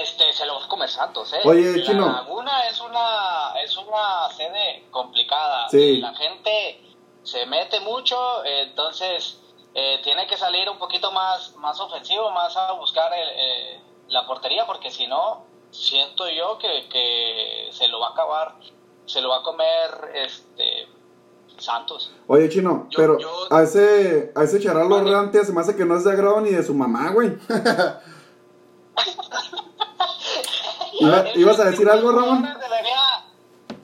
[0.01, 2.07] este se lo va a comer Santos eh Oye, la Chino.
[2.13, 5.99] Laguna es una es una sede complicada Sí.
[5.99, 6.81] la gente
[7.23, 9.41] se mete mucho entonces
[9.75, 14.27] eh, tiene que salir un poquito más más ofensivo más a buscar el, eh, la
[14.27, 18.55] portería porque si no siento yo que, que se lo va a acabar
[19.07, 20.89] se lo va a comer este
[21.59, 25.45] Santos Oye, chino, Yo- pero yo- a ese, a ese charalo Vale.
[25.45, 27.37] se me hace que no es de agrado ni de su mamá, güey.
[31.07, 32.43] Iba- ¿Ibas a decir de algo, Ramón?
[32.43, 33.25] debería-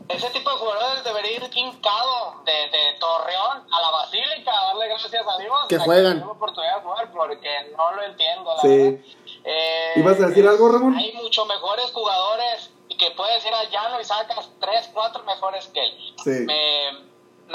[0.08, 4.88] ese tipo de jugadores debería ir hincado de, de Torreón a la Basílica a darle
[4.88, 6.18] gracias a Dios Que juegan.
[6.18, 9.16] tengo oportunidad de jugar porque no lo entiendo la Sí.
[9.44, 10.96] Eh, ¿Ibas a decir algo, Ramón?
[10.96, 15.68] hay mucho mejores jugadores y que puedes ir al llano y sacas tres, cuatro mejores
[15.68, 16.30] que él Sí.
[16.44, 16.88] me,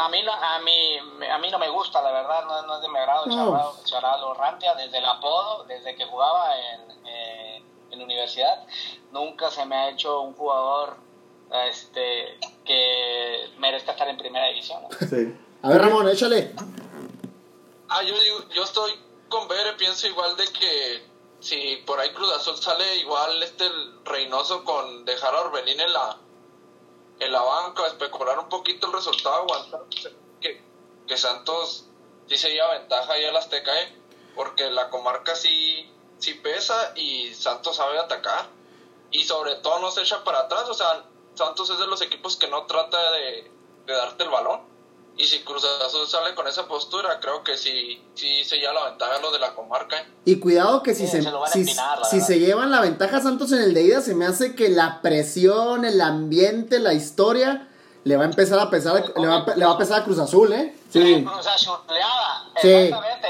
[0.01, 0.97] a mí no, a mí
[1.30, 3.73] a mí no me gusta la verdad no, no es de mi agrado No.
[3.84, 7.63] Charalo Rantia desde el apodo desde que jugaba en, eh,
[7.95, 8.65] en universidad
[9.12, 10.97] nunca se me ha hecho un jugador
[11.69, 15.08] este que merezca estar en primera división ¿no?
[15.08, 15.36] Sí.
[15.62, 16.53] A ver, Ramón, échale.
[17.89, 18.91] Ah, yo digo, yo estoy
[19.29, 21.03] con Bere, pienso igual de que
[21.39, 25.91] si por ahí Cruz Azul sale igual este el Reynoso con dejar a Orbelín en
[25.91, 26.17] la
[27.19, 29.81] en la banca, especular un poquito el resultado, aguantar
[30.41, 30.62] que,
[31.08, 31.88] que Santos
[32.27, 33.95] sí se lleva ventaja ahí al Azteca, ¿eh?
[34.36, 38.47] porque la comarca sí, sí pesa y Santos sabe atacar
[39.12, 41.04] y sobre todo no se echa para atrás, o sea,
[41.36, 43.51] Santos es de los equipos que no trata de,
[43.86, 44.62] de darte el balón.
[45.17, 48.86] Y si Cruz Azul sale con esa postura, creo que sí, sí se lleva la
[48.89, 49.97] ventaja lo de la comarca.
[49.97, 50.06] ¿eh?
[50.25, 53.54] Y cuidado que si, Sí, se, se si, empinar, si se llevan la ventaja Santos
[53.54, 57.69] en el de ida, se me hace que la presión, el ambiente, la historia
[58.04, 60.19] le va a empezar a pesar, le va, a- le va a pesar a Cruz
[60.19, 60.75] Azul, ¿eh?
[60.91, 61.23] Sí.
[61.25, 62.69] Cruz Azuleada, Sí.
[62.71, 63.28] exactamente.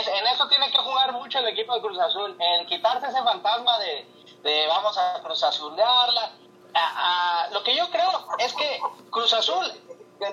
[0.00, 3.22] Es- en eso tiene que jugar mucho el equipo de Cruz Azul, en quitarse ese
[3.22, 4.06] fantasma de,
[4.42, 6.30] de vamos a Cruz Azulearla.
[6.74, 9.64] A- a- lo que yo creo es que Cruz Azul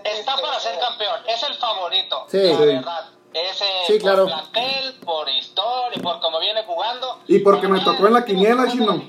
[0.04, 2.38] está para ser campeón, es el favorito, Sí.
[2.38, 2.66] la Sí.
[2.66, 3.10] verdad.
[3.34, 4.24] Ese Sí, claro.
[4.26, 7.20] por plantel, por historia, por cómo viene jugando.
[7.28, 9.02] Y porque me tocó en la quiniela, Chino.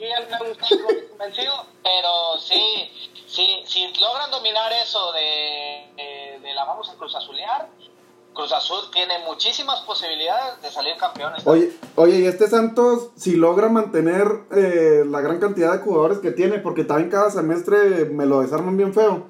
[1.82, 7.68] Pero sí, sí, si logran dominar eso de, de, de la vamos a Cruz Azulear,
[8.32, 11.46] Cruz Azul tiene muchísimas posibilidades de salir campeones.
[11.46, 16.30] Oye, oye, y este Santos, si logra mantener eh, la gran cantidad de jugadores que
[16.30, 19.24] tiene, porque también cada semestre me lo desarman bien feo.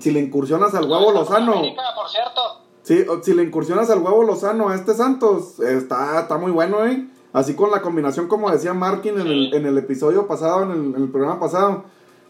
[0.00, 2.40] Si le incursionas al huevo Lozano, América, por cierto,
[2.82, 7.08] sí, si le incursionas al huevo Lozano a este Santos, está, está muy bueno, ¿eh?
[7.32, 10.94] Así con la combinación, como decía Markin en, el, en el episodio pasado, en el,
[10.94, 11.84] en el programa pasado,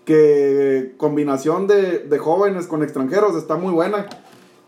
[0.04, 4.06] que combinación de, de jóvenes con extranjeros está muy buena.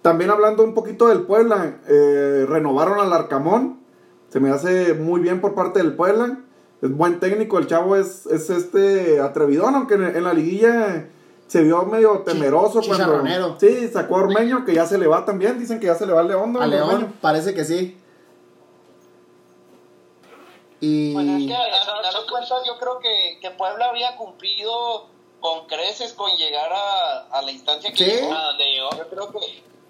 [0.07, 3.81] También hablando un poquito del Puebla, eh, renovaron al Arcamón.
[4.29, 6.38] Se me hace muy bien por parte del Puebla.
[6.81, 11.09] Es buen técnico, el chavo es, es este atrevidón, aunque en, en la liguilla
[11.49, 12.95] se vio medio temeroso cuando.
[12.95, 13.57] chicharronero.
[13.59, 15.59] Sí, sacó a Ormeño, que ya se le va también.
[15.59, 16.53] Dicen que ya se le va al León.
[16.53, 16.61] ¿no?
[16.61, 17.12] A Al León, Ormeño.
[17.21, 17.99] parece que sí.
[20.81, 21.14] Y.
[21.14, 25.09] Pues es que al final de cuentas yo creo que, que Puebla había cumplido
[25.40, 28.05] con creces con llegar a, a la instancia que Sí.
[28.05, 28.33] llegó.
[28.33, 28.90] ¿a dónde llegó?
[28.97, 29.38] Yo creo que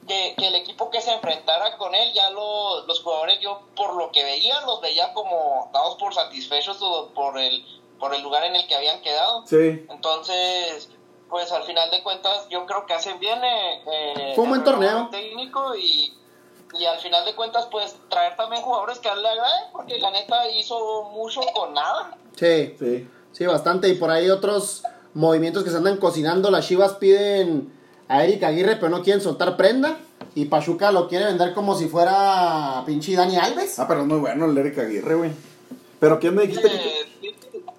[0.07, 3.95] que, que el equipo que se enfrentara con él, ya lo- los jugadores, yo por
[3.97, 7.65] lo que veía, los veía como dados por satisfechos o por el,
[7.99, 9.45] por el lugar en el que habían quedado.
[9.47, 9.85] Sí.
[9.89, 10.89] Entonces,
[11.29, 13.43] pues al final de cuentas, yo creo que hacen bien.
[13.43, 15.09] Eh, eh, Fue un buen torneo.
[15.11, 16.15] técnico y,
[16.79, 19.99] y al final de cuentas, pues traer también jugadores que a él le agraden, porque
[19.99, 22.17] la neta hizo mucho con nada.
[22.37, 23.09] Sí, Sí.
[23.33, 23.89] sí, bastante.
[23.89, 24.83] Y por ahí otros
[25.15, 26.51] movimientos que se andan cocinando.
[26.51, 27.73] Las Chivas piden
[28.09, 29.99] a Eric Aguirre, pero no quieren soltar prenda.
[30.35, 33.79] Y Pachuca lo quiere vender como si fuera pinche Dani Alves.
[33.79, 35.31] Ah, pero es muy bueno el Eric Aguirre, güey.
[35.99, 36.77] Pero ¿quién me dijiste que
[37.29, 37.35] Eh,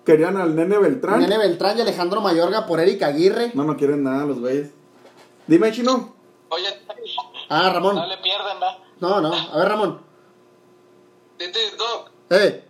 [0.06, 1.20] querían al nene Beltrán?
[1.20, 3.52] Nene Beltrán y Alejandro Mayorga por Eric Aguirre.
[3.54, 4.72] No, no quieren nada los güeyes.
[5.46, 6.16] Dime, chino.
[6.50, 6.68] Oye,
[7.50, 7.96] Ah, Ramón.
[7.96, 8.80] no le pierden, ¿va?
[9.00, 9.34] No, no.
[9.34, 10.02] A ver, Ramón.
[11.38, 12.64] Titi, Doc, Eh.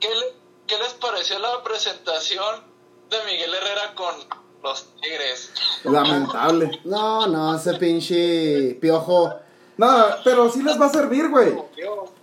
[0.00, 0.34] ¿qué, le-
[0.66, 2.64] ¿qué les pareció la presentación
[3.08, 4.14] de Miguel Herrera con
[4.62, 5.50] los Tigres?
[5.84, 6.70] Lamentable.
[6.84, 9.32] No, no, ese pinche piojo.
[9.76, 9.88] No,
[10.24, 11.54] pero sí les va a servir, güey.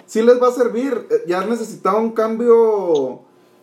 [0.05, 1.07] Sí les va a servir.
[1.09, 3.21] Eh, Ya necesitaba un cambio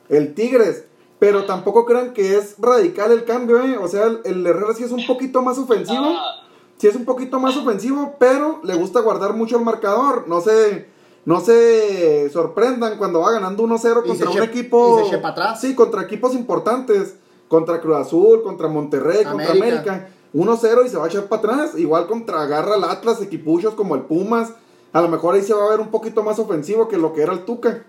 [0.09, 0.85] el Tigres.
[1.21, 3.79] Pero tampoco crean que es radical el cambio, ¿eh?
[3.79, 6.05] O sea, el, el Herrera sí es un poquito más ofensivo.
[6.05, 6.41] Ah,
[6.77, 10.27] Sí es un poquito más ofensivo, pero le gusta guardar mucho el marcador.
[10.27, 10.89] No se,
[11.25, 14.99] no se sorprendan cuando va ganando 1-0 Y contra se un eche- equipo.
[14.99, 15.61] y se eche pa' atrás.
[15.61, 17.15] Sí, contra equipos importantes.
[17.55, 19.93] Contra Cruz Azul, contra Monterrey, contra América.
[19.93, 20.09] América.
[20.35, 21.79] 1-0 y se va a echar para atrás.
[21.79, 24.51] Igual contra agarra el Atlas, equipuchos como el Pumas.
[24.93, 27.23] A lo mejor ahí se va a ver un poquito más ofensivo que lo que
[27.23, 27.85] era el Tuca.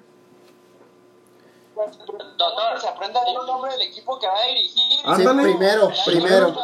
[1.75, 4.99] Doctor, se aprenda el nombre del equipo que va a dirigir.
[4.99, 5.41] Sí, Ándale.
[5.41, 6.55] primero, primero.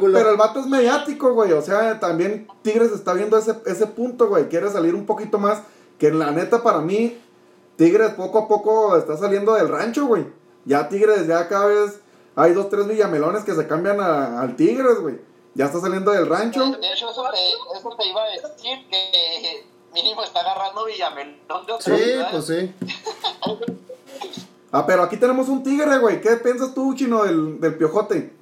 [0.00, 1.52] pero el vato es mediático, güey.
[1.52, 4.48] O sea, también Tigres está viendo ese, ese punto, güey.
[4.48, 5.60] Quiere salir un poquito más.
[5.98, 7.20] Que la neta, para mí,
[7.76, 10.24] Tigres poco a poco está saliendo del rancho, güey.
[10.66, 12.00] Ya Tigres, ya cada vez
[12.34, 15.18] hay dos, tres villamelones que se cambian a- al Tigres, güey.
[15.54, 16.62] Ya está saliendo del rancho.
[16.66, 21.72] De hecho, eso te, eso te iba a decir que mínimo está agarrando Villamelón de
[21.80, 22.30] Sí, otra ciudad.
[22.30, 22.74] pues sí.
[24.72, 26.20] Ah, pero aquí tenemos un Tigre, güey.
[26.20, 28.34] ¿Qué piensas tú, chino, del, del piojote?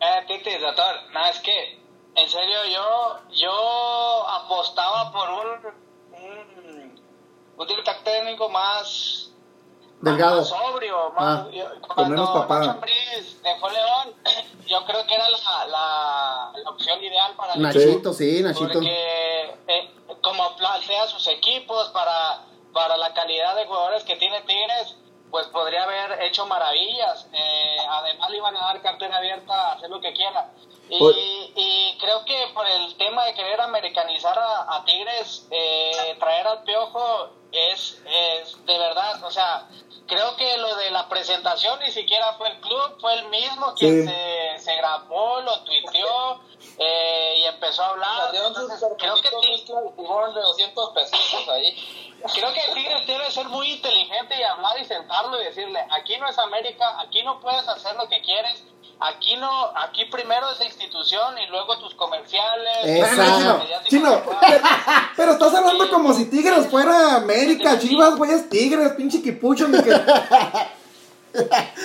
[0.00, 1.78] Eh, Titi, doctor, no, es que,
[2.14, 7.00] en serio, yo, yo apostaba por un, un,
[7.56, 9.32] un director técnico más,
[10.00, 10.36] Delgado.
[10.38, 12.78] más sobrio, más, Ah, yo- con menos papada.
[13.42, 14.14] Dejó León,
[14.66, 18.72] yo creo que era la, la, la opción ideal para Nachito, sí, Nachito.
[18.74, 22.40] porque eh, como plantea sus equipos para,
[22.72, 24.96] para la calidad de jugadores que tiene Tigres,
[25.30, 27.26] pues podría haber hecho maravillas.
[27.32, 30.50] Eh, además le iban a dar cartera abierta a hacer lo que quiera.
[30.88, 31.52] Y, Oye.
[31.56, 36.62] y creo que por el tema de querer americanizar a, a Tigres, eh, traer al
[36.62, 39.68] Piojo es, es de verdad, o sea,
[40.06, 44.06] creo que lo de la presentación ni siquiera fue el club, fue el mismo quien
[44.06, 44.12] Sí.
[44.12, 46.40] se, se grabó, lo tuiteó
[46.78, 48.34] eh, y empezó a hablar.
[48.34, 51.74] Entonces, creo que Tigres, de 200 pesitos ahí.
[52.34, 56.28] creo que Tigres debe ser muy inteligente y hablar y sentarlo y decirle, aquí no
[56.28, 58.62] es América, aquí no puedes hacer lo que quieres.
[58.98, 62.78] Aquí no, aquí primero es la institución y luego tus comerciales.
[62.82, 63.62] Exacto.
[63.86, 64.64] Chino, chino, pero,
[65.16, 70.00] pero estás hablando como si Tigres fuera América, Chivas, güey, es Tigres, pinche quipucho, que...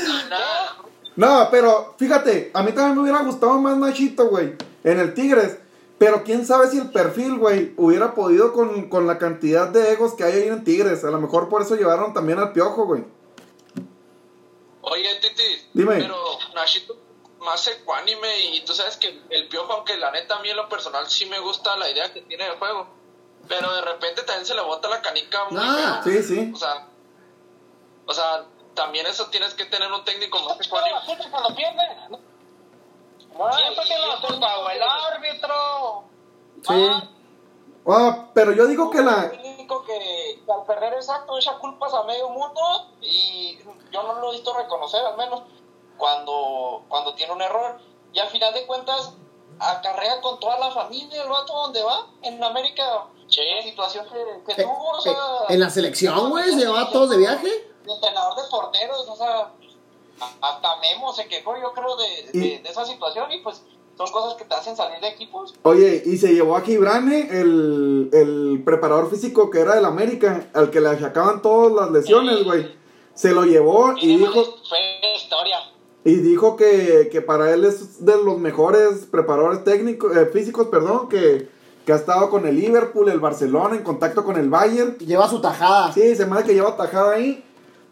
[1.22, 5.58] No, pero fíjate, a mí también me hubiera gustado más Nachito, güey, en el Tigres.
[5.98, 10.14] Pero quién sabe si el perfil, güey, hubiera podido con, con la cantidad de egos
[10.16, 11.04] que hay ahí en Tigres.
[11.04, 13.04] A lo mejor por eso llevaron también al piojo, güey.
[14.82, 15.98] Oye, Titi, Dime.
[16.00, 16.16] pero
[16.56, 16.98] Nachito
[17.40, 20.68] más ecuánime y tú sabes que el piojo, aunque la neta a mí en lo
[20.70, 22.88] personal sí me gusta la idea que tiene del juego,
[23.48, 26.14] pero de repente también se le bota la canica muy Ah, feo.
[26.14, 26.52] Sí, sí.
[26.54, 26.88] O sea,
[28.06, 31.82] o sea, también eso tienes que tener un técnico más cuando pierde.
[33.56, 36.04] Siempre tiene la culpa o el árbitro.
[36.68, 36.90] Sí.
[37.88, 39.32] Ah, pero yo digo que la...
[39.34, 42.62] El único que, que al perder exacto echa culpas a medio mundo
[43.02, 43.58] y
[43.92, 45.42] yo no lo he visto reconocer al menos
[45.98, 47.80] cuando, cuando tiene un error.
[48.14, 49.14] Y al final de cuentas
[49.60, 52.84] acarrea con toda la familia el vato donde va en América.
[53.26, 55.16] La situación que, que Eh, tuvo, o eh, sea,
[55.48, 57.71] en la selección, güey, se llevaba a todos de viaje.
[57.88, 59.52] Entrenador de porteros, o sea,
[60.42, 63.62] hasta Memo se quejó, yo creo, de, de esa situación y pues
[63.98, 65.54] son cosas que te hacen salir de equipos.
[65.64, 70.72] Oye, y se llevó a Gibrane, el, el preparador físico que era del América, al
[70.72, 72.80] que le achacaban todas las lesiones, güey.
[73.14, 74.44] Se lo llevó y dijo...
[74.68, 74.80] Fue
[75.16, 75.58] historia.
[76.04, 81.10] Y dijo que, que para él es de los mejores preparadores técnicos, eh, físicos, perdón,
[81.10, 81.48] que,
[81.86, 84.98] que ha estado con el Liverpool, el Barcelona, en contacto con el Bayern.
[84.98, 85.94] Lleva su tajada.
[85.94, 87.46] Sí, se me hace que lleva tajada ahí.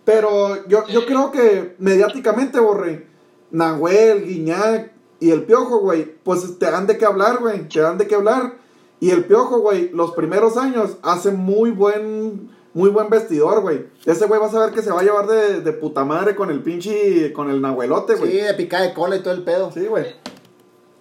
[0.05, 3.07] Pero yo, yo creo que mediáticamente, Borre,
[3.51, 7.97] Nahuel, Guiñac, y el piojo, güey, pues te dan de qué hablar, güey, te dan
[7.97, 8.53] de qué hablar.
[9.01, 13.87] Y el piojo, güey, los primeros años hace muy buen, muy buen vestidor, güey.
[14.05, 16.49] Ese güey vas a ver que se va a llevar de, de puta madre con
[16.49, 18.31] el pinche, con el nahuelote, Sí, güey.
[18.41, 19.71] de picar de cola y todo el pedo.
[19.71, 20.03] Sí, güey.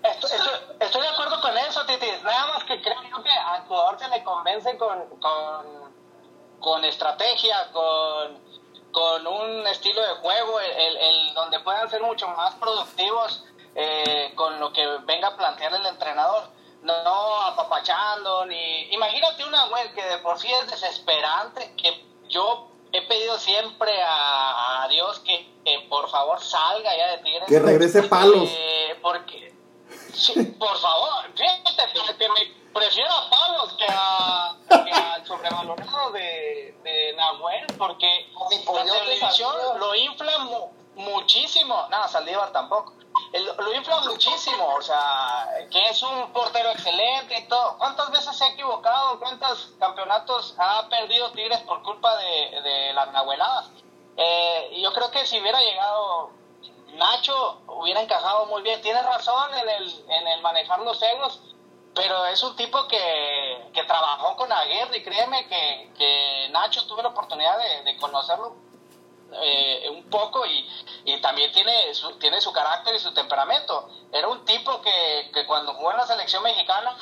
[0.02, 2.06] Estoy, estoy- estoy de acuerdo con eso, Titi.
[2.24, 5.90] Nada más que creo yo que al jugador se le convence con, con,
[6.60, 8.38] con estrategia, con,
[8.98, 13.44] con un estilo de juego, el, el- el donde puedan ser mucho más productivos
[13.76, 16.48] eh, con lo que venga a plantear el entrenador.
[16.82, 18.82] No apapachando, ni...
[18.92, 24.82] Imagínate una web que de por sí es desesperante, que yo he pedido siempre a,
[24.84, 27.48] a Dios que, que por favor salga ya de Tigres.
[27.48, 28.48] Que regrese palos.
[28.50, 29.54] Eh, porque,
[30.58, 37.12] por favor, fíjate que, me prefiero a Palos que, a, que al sobrevalorado de, de
[37.16, 38.30] Nahuel, porque
[38.74, 41.86] la televisión lo infla mu- muchísimo.
[41.90, 42.92] Nada, Saldívar tampoco.
[43.32, 47.76] El- lo infla muchísimo, o sea, que es un portero excelente y todo.
[47.78, 49.18] ¿Cuántas veces se ha equivocado?
[49.18, 53.70] ¿Cuántos campeonatos ha perdido Tigres por culpa de, de las nahueladas?
[54.16, 56.30] Eh, y yo creo que si hubiera llegado
[56.94, 58.80] Nacho, hubiera encajado muy bien.
[58.80, 61.40] Tienes razón en el, en el manejar los egos,
[61.94, 67.02] pero es un tipo que, que trabajó con Aguirre y créeme que, que Nacho tuve
[67.02, 68.56] la oportunidad de, de conocerlo
[69.32, 70.66] eh, un poco y,
[71.04, 73.88] y también tiene su, tiene su carácter y su temperamento.
[74.12, 76.96] Era un tipo que, que cuando jugó en la selección mexicana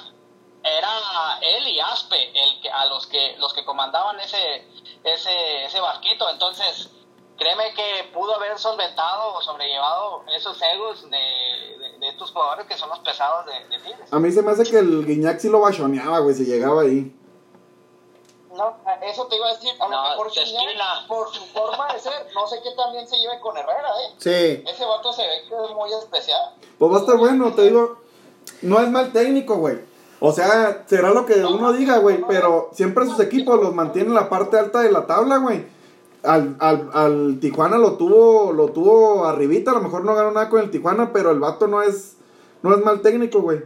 [0.63, 4.67] era él y Aspe el que, a los que los que comandaban ese
[5.05, 6.29] ese ese barquito.
[6.29, 6.91] Entonces,
[7.39, 12.77] créeme que pudo haber solventado o sobrellevado esos egos de, de, de estos jugadores que
[12.77, 14.13] son los pesados de, de Tigres.
[14.13, 17.13] A mí se me hace que el Guiñac sí lo bachoneaba, güey, si llegaba ahí.
[18.57, 21.05] No, eso te iba a decir, a lo No, mejor Gignac, esquina.
[21.07, 24.15] por su forma de ser, no sé qué también se lleve con Herrera, ¿eh?
[24.17, 24.65] Sí.
[24.67, 26.55] Ese vato se ve que es muy especial.
[26.79, 27.99] Pues va a estar bueno, te digo.
[28.63, 29.79] No es mal técnico, güey.
[30.21, 32.25] O sea, será lo que uno diga, güey.
[32.27, 35.67] Pero siempre sus equipos los mantienen en la parte alta de la tabla, güey.
[36.23, 39.71] Al, al, al Tijuana lo tuvo, lo tuvo arribita.
[39.71, 42.17] A lo mejor no ganó nada con el Tijuana, pero el vato no es,
[42.63, 43.63] no es mal técnico, güey.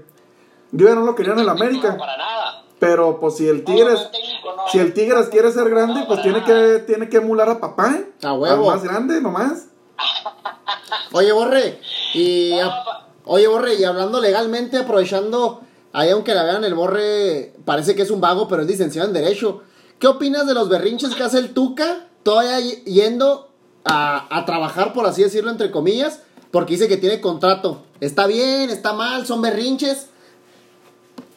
[0.72, 1.92] Yo ya no lo quería en el América.
[1.92, 2.64] No, para nada.
[2.78, 4.62] Pero pues si el Tigres, no, técnico, no.
[4.72, 7.98] si el Tigres quiere ser grande, pues tiene que, tiene que emular a papá.
[8.22, 8.70] A huevo.
[8.70, 9.66] Al más grande, nomás.
[11.12, 11.78] Oye, Borre,
[12.14, 12.84] y a-
[13.24, 15.60] oye, Borre, y hablando legalmente, aprovechando,
[15.92, 19.14] ahí aunque la vean el Borre, parece que es un vago, pero es licenciado en
[19.14, 19.62] Derecho.
[19.98, 23.48] ¿Qué opinas de los berrinches que hace el Tuca, todavía yendo
[23.84, 27.82] a, a trabajar, por así decirlo, entre comillas, porque dice que tiene contrato?
[28.00, 28.70] ¿Está bien?
[28.70, 29.26] ¿Está mal?
[29.26, 30.08] ¿Son berrinches?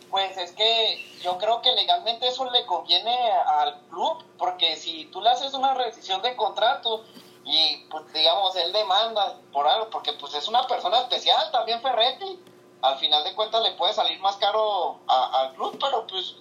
[0.09, 5.21] Pues es que yo creo que legalmente eso le conviene al club, porque si tú
[5.21, 7.03] le haces una rescisión de contrato
[7.45, 12.39] y pues digamos él demanda por algo, porque pues es una persona especial también Ferretti,
[12.81, 16.35] al final de cuentas le puede salir más caro a- al club, pero pues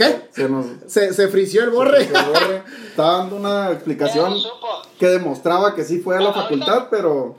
[0.00, 0.28] ¿Qué?
[0.32, 0.64] Se nos.
[0.86, 2.06] Se, se frició el Borre.
[2.06, 2.62] se borre.
[2.88, 4.34] Estaba dando una explicación
[4.98, 7.36] que demostraba que sí fue a la Ahorita- facultad, pero.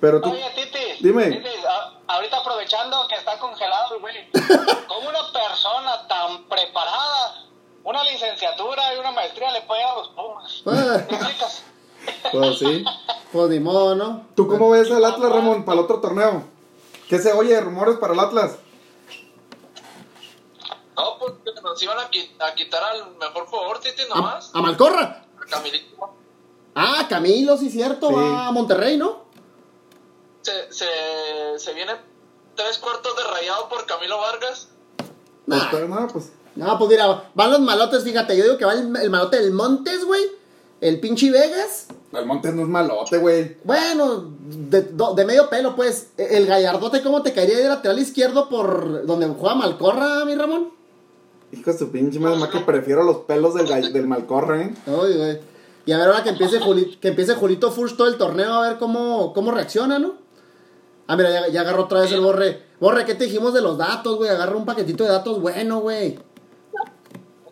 [0.00, 0.30] Pero tú.
[0.30, 1.04] Oye, Titi.
[1.04, 1.26] Dime.
[1.30, 4.14] Titi, a- ahorita aprovechando que está congelado el güey.
[4.88, 7.44] ¿Cómo una persona tan preparada,
[7.84, 10.62] una licenciatura y una maestría le puede a los Pumas?
[10.66, 11.06] Ah.
[12.32, 12.84] Pues sí.
[13.32, 14.26] pues ni modo, ¿no?
[14.34, 16.42] ¿Tú cómo ves al Atlas, Ramón, para el otro torneo?
[17.08, 17.60] ¿Qué se oye?
[17.60, 18.56] ¿Rumores para el Atlas?
[20.96, 24.50] No, porque nos iban a, qui- a quitar al mejor jugador, Titi, A, nomás.
[24.54, 25.24] a Malcorra.
[25.40, 26.14] A Camilito.
[26.74, 28.14] Ah, Camilo, sí, cierto, Sí.
[28.14, 29.24] va a Monterrey, ¿no?
[30.42, 30.86] Se, se,
[31.58, 31.92] se viene
[32.54, 34.68] tres cuartos de rayado por Camilo Vargas.
[35.46, 35.58] Nah.
[35.58, 36.32] Pues, pero no, pues.
[36.54, 39.52] No, pues mira, van los malotes, fíjate, yo digo que va el, el malote del
[39.52, 40.22] Montes, güey.
[40.80, 41.88] El pinche Vegas.
[42.12, 43.56] El Montes no es malote, güey.
[43.64, 46.10] Bueno, de, do- de medio pelo, pues.
[46.16, 50.75] El Gallardote, ¿cómo te caería de lateral izquierdo por donde juega Malcorra, mi Ramón?
[51.52, 54.74] Hijo de su pinche madre, más que prefiero los pelos del, del Malcorra, ¿eh?
[54.86, 55.40] Ay, güey.
[55.86, 58.68] Y a ver ahora que empiece, Juli- que empiece Julito Furch todo el torneo, a
[58.68, 60.14] ver cómo, cómo reacciona, ¿no?
[61.06, 62.62] Ah, mira, ya, ya agarró otra vez el borre.
[62.80, 64.28] Borre, ¿qué te dijimos de los datos, güey?
[64.28, 66.18] Agarra un paquetito de datos bueno, güey.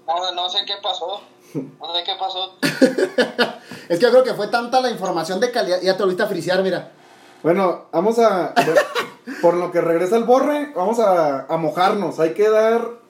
[0.06, 1.20] no, no sé qué pasó,
[1.54, 2.54] no sé qué pasó.
[3.88, 5.80] es que yo creo que fue tanta la información de calidad.
[5.80, 6.90] Ya te volviste a frisear, mira.
[7.44, 8.52] Bueno, vamos a.
[9.42, 12.18] por lo que regresa el borre, vamos a, a mojarnos.
[12.18, 13.03] Hay que dar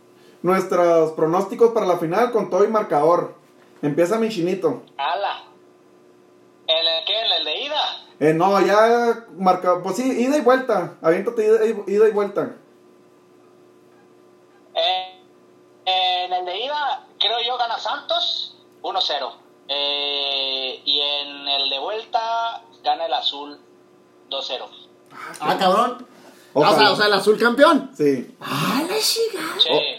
[0.44, 3.34] nuestros pronósticos para la final con todo y marcador.
[3.80, 4.82] Empieza mi chinito.
[4.98, 5.42] ¡Hala!
[6.66, 7.18] ¿En el qué?
[7.20, 7.82] ¿En el de ida?
[8.20, 9.82] Eh, no, ya marca.
[9.82, 10.94] Pues sí, ida y vuelta.
[11.02, 12.56] Aviéntate ida, y- ida y vuelta.
[14.74, 15.20] Eh,
[15.86, 19.32] en el de ida, creo yo, gana Santos 1-0.
[19.68, 23.58] Eh, y en el de vuelta, gana el azul
[24.28, 24.66] 2-0.
[25.40, 26.06] Ah, cabrón.
[26.54, 26.78] Ah, o, Ojalá.
[26.78, 27.90] sea, o sea, el azul campeón.
[27.96, 28.36] Sí.
[28.40, 29.40] Ah, la chica.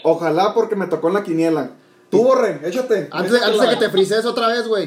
[0.04, 1.70] O- ojalá porque me tocó en la quiniela.
[2.10, 3.08] Tú, Borre, échate.
[3.12, 4.84] Antes, de- antes de que te frises otra vez, güey.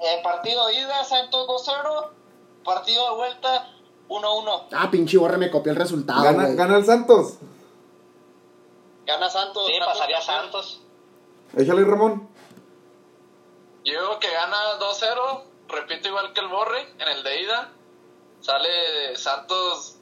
[0.00, 2.10] Eh, partido de ida, Santos 2-0.
[2.64, 3.68] Partido de vuelta,
[4.08, 4.68] 1-1.
[4.72, 6.56] Ah, pinche borre, me copió el resultado, Gana, güey.
[6.56, 7.34] gana el Santos.
[9.06, 9.66] Gana Santos.
[9.66, 10.80] Sí, pasaría Santos.
[11.56, 12.28] Échale, Ramón.
[13.84, 17.72] Yo que gana 2-0, repito igual que el Borre, en el de ida.
[18.40, 19.96] Sale Santos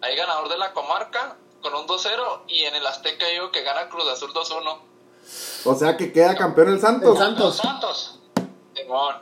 [0.00, 3.88] ahí ganador de la comarca con un 2-0 y en el Azteca digo que gana
[3.88, 4.78] Cruz Azul 2-1.
[5.64, 7.12] O sea que queda campeón el Santos.
[7.12, 7.56] El Santos.
[7.56, 8.18] Santos.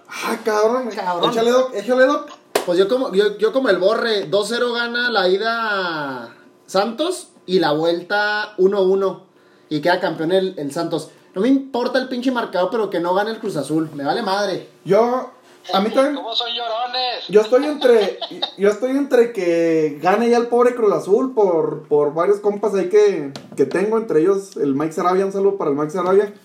[0.08, 0.90] Ah, cabrón.
[0.90, 1.30] Cabrón.
[1.30, 1.74] Échale, Doc.
[1.74, 2.30] Échale, Doc.
[2.64, 7.72] Pues yo como, yo, yo como el borre, 2-0 gana la ida Santos y la
[7.72, 9.22] vuelta 1-1.
[9.68, 11.10] Y queda campeón el, el Santos.
[11.34, 13.90] No me importa el pinche marcador, pero que no gane el Cruz Azul.
[13.94, 14.68] Me vale madre.
[14.84, 15.30] Yo,
[15.72, 16.14] a mí también.
[16.16, 17.26] ¿Cómo son llorones?
[17.28, 18.18] Yo estoy entre.
[18.58, 22.88] Yo estoy entre que gane ya el pobre Cruz Azul por, por varios compas ahí
[22.88, 26.34] que, que tengo, entre ellos el Mike Sarabia, un saludo para el Mike Sarabia.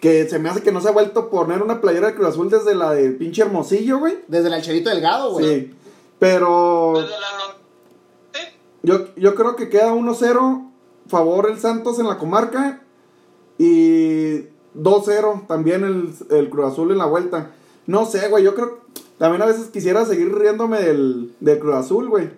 [0.00, 2.28] Que se me hace que no se ha vuelto a poner una playera de Cruz
[2.28, 4.18] Azul desde la de pinche Hermosillo, güey.
[4.28, 5.46] Desde el Cherito Delgado, güey.
[5.46, 5.74] Sí.
[6.18, 7.54] Pero Desde la no-
[8.34, 8.40] Sí,
[8.82, 10.70] yo, yo creo que queda 1-0
[11.08, 12.82] favor el Santos en la comarca.
[13.56, 14.40] Y
[14.76, 17.52] 2-0 también el, el Cruz Azul en la vuelta.
[17.86, 18.84] No sé, güey, yo creo...
[19.18, 22.30] También a veces quisiera seguir riéndome del, del Cruz Azul, güey.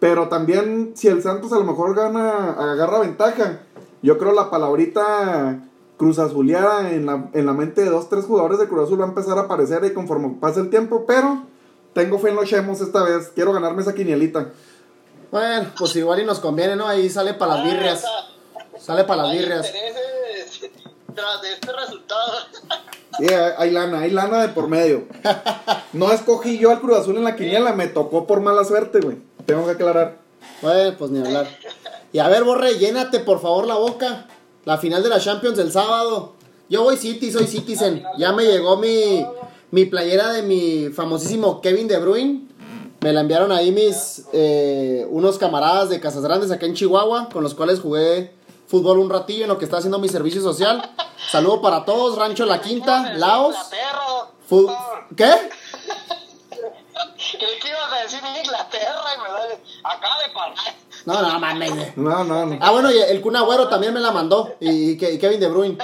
[0.00, 3.60] Pero también si el Santos a lo mejor gana, agarra ventaja.
[4.02, 5.62] Yo creo la palabrita
[5.96, 9.04] Cruz Azuleada en la, en la mente de dos, tres jugadores de Cruz Azul va
[9.04, 11.04] a empezar a aparecer y conforme pase el tiempo.
[11.06, 11.42] Pero
[11.92, 13.30] tengo fe en los Chemos esta vez.
[13.34, 14.52] Quiero ganarme esa quinielita.
[15.30, 16.86] Bueno, pues igual y nos conviene, ¿no?
[16.86, 18.04] Ahí sale para las birrias.
[18.78, 19.66] Sale para las birrias.
[19.66, 20.70] intereses
[21.14, 22.32] tras de este resultado.
[23.18, 23.26] Sí,
[23.58, 25.04] hay, lana, hay lana de por medio.
[25.92, 29.16] No escogí yo al Cruz Azul en la quiniela, me tocó por mala suerte, güey.
[29.46, 30.18] Tengo que aclarar.
[30.60, 31.46] Bueno, pues ni hablar.
[32.12, 34.26] Y a ver, Borre, llénate por favor la boca.
[34.64, 36.34] La final de la Champions del sábado.
[36.68, 38.02] Yo voy City, soy Citizen.
[38.18, 39.24] Ya me llegó mi,
[39.70, 42.48] mi playera de mi famosísimo Kevin De Bruyne.
[43.00, 47.42] Me la enviaron ahí mis eh, unos camaradas de Casas Grandes acá en Chihuahua, con
[47.42, 48.32] los cuales jugué
[48.66, 50.82] fútbol un ratillo en lo que está haciendo mi servicio social.
[51.30, 53.54] Saludo para todos, Rancho La Quinta, Laos.
[54.50, 55.06] Inglaterra.
[55.16, 55.50] ¿Qué?
[57.38, 60.56] Creí que ibas a decir Inglaterra y me da acá de parar.
[61.04, 61.96] No, no, mames.
[61.96, 62.58] No, no, no.
[62.60, 64.54] Ah, bueno, y el Kun Agüero también me la mandó.
[64.60, 65.78] Y, y Ke- y Kevin De Bruyne.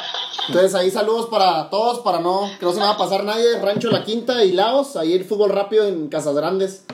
[0.49, 3.59] Entonces ahí saludos para todos, para no, que no se me va a pasar nadie.
[3.61, 4.97] Rancho La Quinta y Laos.
[4.97, 6.85] Ahí el fútbol rápido en Casas Grandes.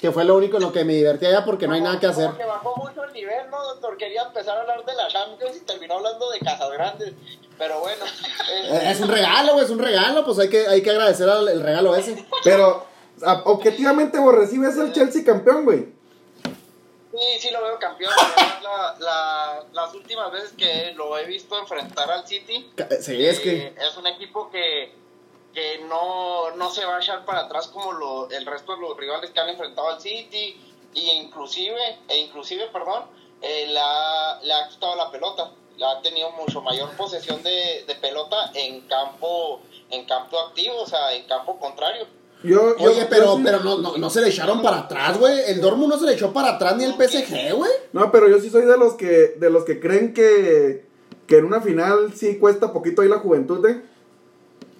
[0.00, 2.06] Que fue lo único en lo que me divertí allá porque no hay nada que
[2.06, 2.26] hacer.
[2.26, 3.96] Como que bajó mucho el nivel, ¿no, doctor?
[3.96, 7.12] Quería empezar a hablar de la Champions y terminó hablando de Casas Grandes.
[7.56, 8.04] Pero bueno.
[8.50, 10.24] Eh, Es un regalo, güey, es un regalo.
[10.24, 12.26] Pues hay que, hay que agradecer al el regalo ese.
[12.44, 12.86] Pero,
[13.44, 15.86] objetivamente, vos recibes el Chelsea campeón, güey.
[17.12, 18.12] Sí, sí lo veo campeón.
[18.98, 23.56] la las últimas veces que lo he visto enfrentar al City, Ca- Sí, es que.
[23.68, 24.92] eh, es un equipo que,
[25.52, 28.96] que no, no se va a echar para atrás como lo, el resto de los
[28.96, 30.60] rivales que han enfrentado al City
[30.94, 31.76] y inclusive,
[32.08, 33.02] e inclusive, perdón,
[33.42, 35.50] eh, la- le ha quitado la pelota.
[35.76, 40.86] La ha tenido mucho mayor posesión de, de pelota en campo en campo activo, o
[40.86, 42.06] sea, en campo contrario.
[42.42, 45.18] Yo, yo- Oye, yo pero, sí- pero no, no, no se le echaron para atrás,
[45.18, 45.38] güey.
[45.48, 47.70] El Dortmund no se le echó para atrás ni el PSG, güey.
[47.92, 50.84] No, pero yo sí soy de los que, de los que creen que,
[51.26, 53.82] que en una final sí cuesta poquito ahí la juventud, ¿eh?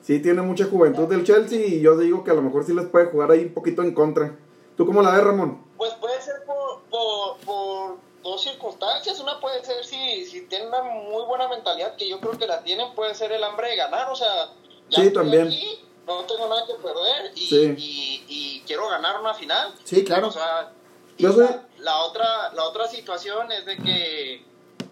[0.02, 2.86] Sí tiene mucha juventud del Chelsea y yo digo que a lo mejor sí les
[2.86, 4.36] puede jugar ahí un poquito en contra.
[4.76, 5.58] ¿Tú cómo la ves, Ramón?
[5.84, 9.20] Pues puede ser por, por, por dos circunstancias.
[9.20, 12.62] Una puede ser si, si tienen una muy buena mentalidad, que yo creo que la
[12.62, 14.10] tienen, puede ser el hambre de ganar.
[14.10, 14.46] O sea,
[14.88, 15.46] ya Sí, estoy también.
[15.48, 17.74] aquí, no tengo nada que perder y, Sí.
[17.76, 19.74] y, y quiero ganar una final.
[19.84, 20.28] Sí, claro.
[20.28, 20.72] O sea,
[21.18, 24.42] y Yo soy- la, la otra, la otra situación es de que,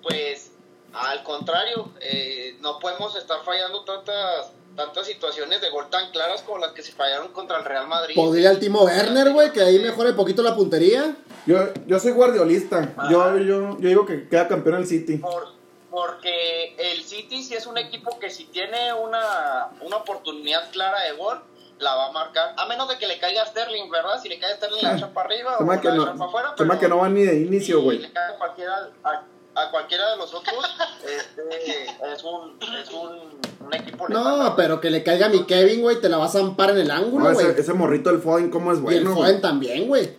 [0.02, 0.52] pues,
[0.92, 6.58] al contrario, eh, no podemos estar fallando tantas tantas situaciones de gol tan claras como
[6.58, 8.14] las que se fallaron contra el Real Madrid.
[8.14, 11.16] Podría el Timo Werner, güey, que ahí mejore poquito la puntería.
[11.46, 12.94] Yo, yo soy guardiolista.
[13.10, 15.18] Yo, yo, yo digo que queda campeón el City.
[15.18, 15.52] Por,
[15.90, 21.12] porque el City sí es un equipo que si tiene una, una oportunidad clara de
[21.12, 21.42] gol,
[21.78, 22.54] la va a marcar.
[22.56, 24.18] A menos de que le caiga a Sterling, ¿verdad?
[24.22, 26.24] Si le cae a Sterling, la echa para arriba o la que no, echa para
[26.24, 26.54] afuera.
[26.56, 27.98] pero que no va ni de inicio, si güey.
[27.98, 29.22] le cae a cualquiera, a,
[29.54, 30.56] a cualquiera de los otros,
[31.04, 33.40] este, es un, es un,
[33.72, 36.38] un equipo No, pero que le caiga a mi Kevin, güey, te la vas a
[36.40, 37.46] zampar en el No, ángulo, güey.
[37.50, 39.14] ese, ese morrito del Foden, ¿cómo es y el bueno?
[39.14, 39.40] Foden güey?
[39.42, 40.16] también, güey.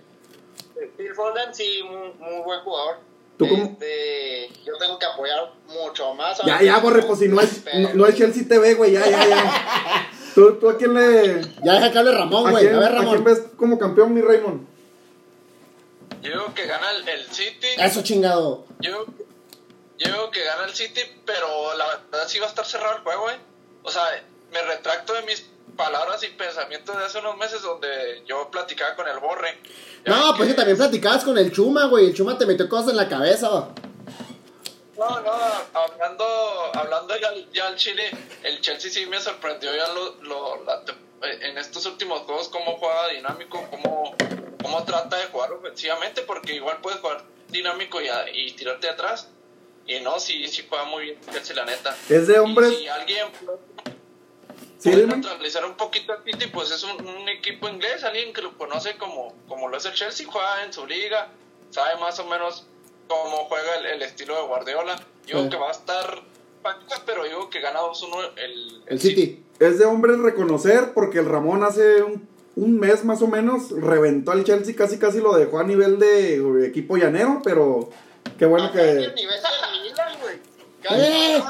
[0.97, 2.95] Phil Foden, sí, muy, muy buen jugador.
[3.37, 3.63] ¿Tú cómo?
[3.63, 6.39] Este, yo tengo que apoyar mucho más.
[6.39, 9.09] a Ya, ya, borre, pues si no es, no, no es Chelsea TV, güey, ya,
[9.09, 10.09] ya, ya.
[10.35, 11.41] ¿Tú, ¿Tú a quién le.
[11.63, 12.67] Ya deja que hable Ramón, ¿A güey.
[12.67, 13.23] A ver, a quién Ramón.
[13.23, 14.67] ves como campeón, mi Raymond?
[16.21, 17.67] Yo que gana el, el City.
[17.77, 18.65] Eso chingado.
[18.79, 19.05] Yo,
[20.03, 23.03] yo digo que gana el City, pero la verdad sí va a estar cerrado el
[23.03, 23.37] juego, ¿eh?
[23.83, 24.03] O sea,
[24.51, 25.45] me retracto de mis
[25.75, 29.57] palabras y pensamientos de hace unos meses donde yo platicaba con el Borre.
[30.05, 32.07] No, pues que también platicabas con el Chuma, güey.
[32.07, 33.69] El Chuma te metió cosas en la cabeza, va.
[34.97, 35.31] No, no,
[35.73, 36.25] hablando,
[36.75, 38.11] hablando ya, ya al Chile,
[38.43, 40.95] el Chelsea sí me sorprendió ya lo, lo- la tem-
[41.41, 44.15] en estos últimos juegos cómo juega dinámico, cómo,
[44.61, 49.29] cómo trata de jugar ofensivamente, porque igual puedes jugar dinámico y, y tirarte atrás.
[49.85, 51.95] Y no, sí, sí juega muy bien el Chelsea, la neta.
[52.09, 52.71] Es de hombres.
[52.71, 53.27] Y si alguien
[54.77, 58.41] Sí, puede neutralizar un poquito al City, pues es un, un equipo inglés, alguien que
[58.41, 61.29] lo conoce como, como lo es el Chelsea, juega en su liga,
[61.69, 62.65] sabe más o menos
[63.07, 64.95] cómo juega el, el estilo de Guardiola.
[65.25, 65.49] Yo Sí.
[65.49, 66.21] que va a estar
[67.05, 69.43] pero digo que gana 2-1 el, El City.
[69.59, 74.31] Es de hombres reconocer porque el Ramón hace un, un mes más o menos reventó
[74.31, 77.89] al Chelsea, casi casi lo dejó a nivel de equipo llanero, pero
[78.37, 79.03] qué bueno Acá es que...
[79.05, 80.39] el nivel del Milan, güey.
[80.89, 81.41] ¡Eh!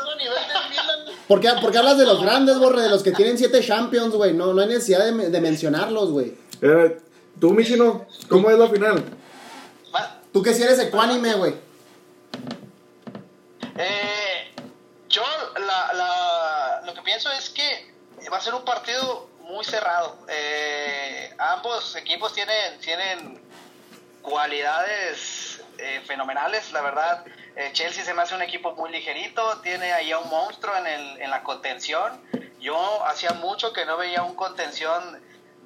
[1.27, 2.81] ¿Por qué, por qué hablas de los grandes, borre?
[2.83, 4.33] De los que tienen siete Champions, güey.
[4.33, 6.35] No, no hay necesidad de, de mencionarlos, güey.
[6.61, 6.99] Eh,
[7.39, 9.03] Tú, Michino, ¿cómo es la final?
[10.31, 11.55] Tú que si eres ecuánime, güey.
[13.77, 14.51] Eh,
[15.09, 15.23] yo
[15.55, 17.93] la, la- lo que pienso es que
[18.31, 20.17] va a ser un partido muy cerrado.
[20.27, 23.41] Eh, ambos equipos tienen, tienen
[24.21, 25.42] cualidades
[25.77, 27.25] eh, fenomenales, la verdad.
[27.55, 30.87] Eh, Chelsea se me hace un equipo muy ligerito, tiene ahí a un monstruo en,
[30.87, 32.21] el, en la contención.
[32.59, 35.21] Yo hacía mucho que no veía un contención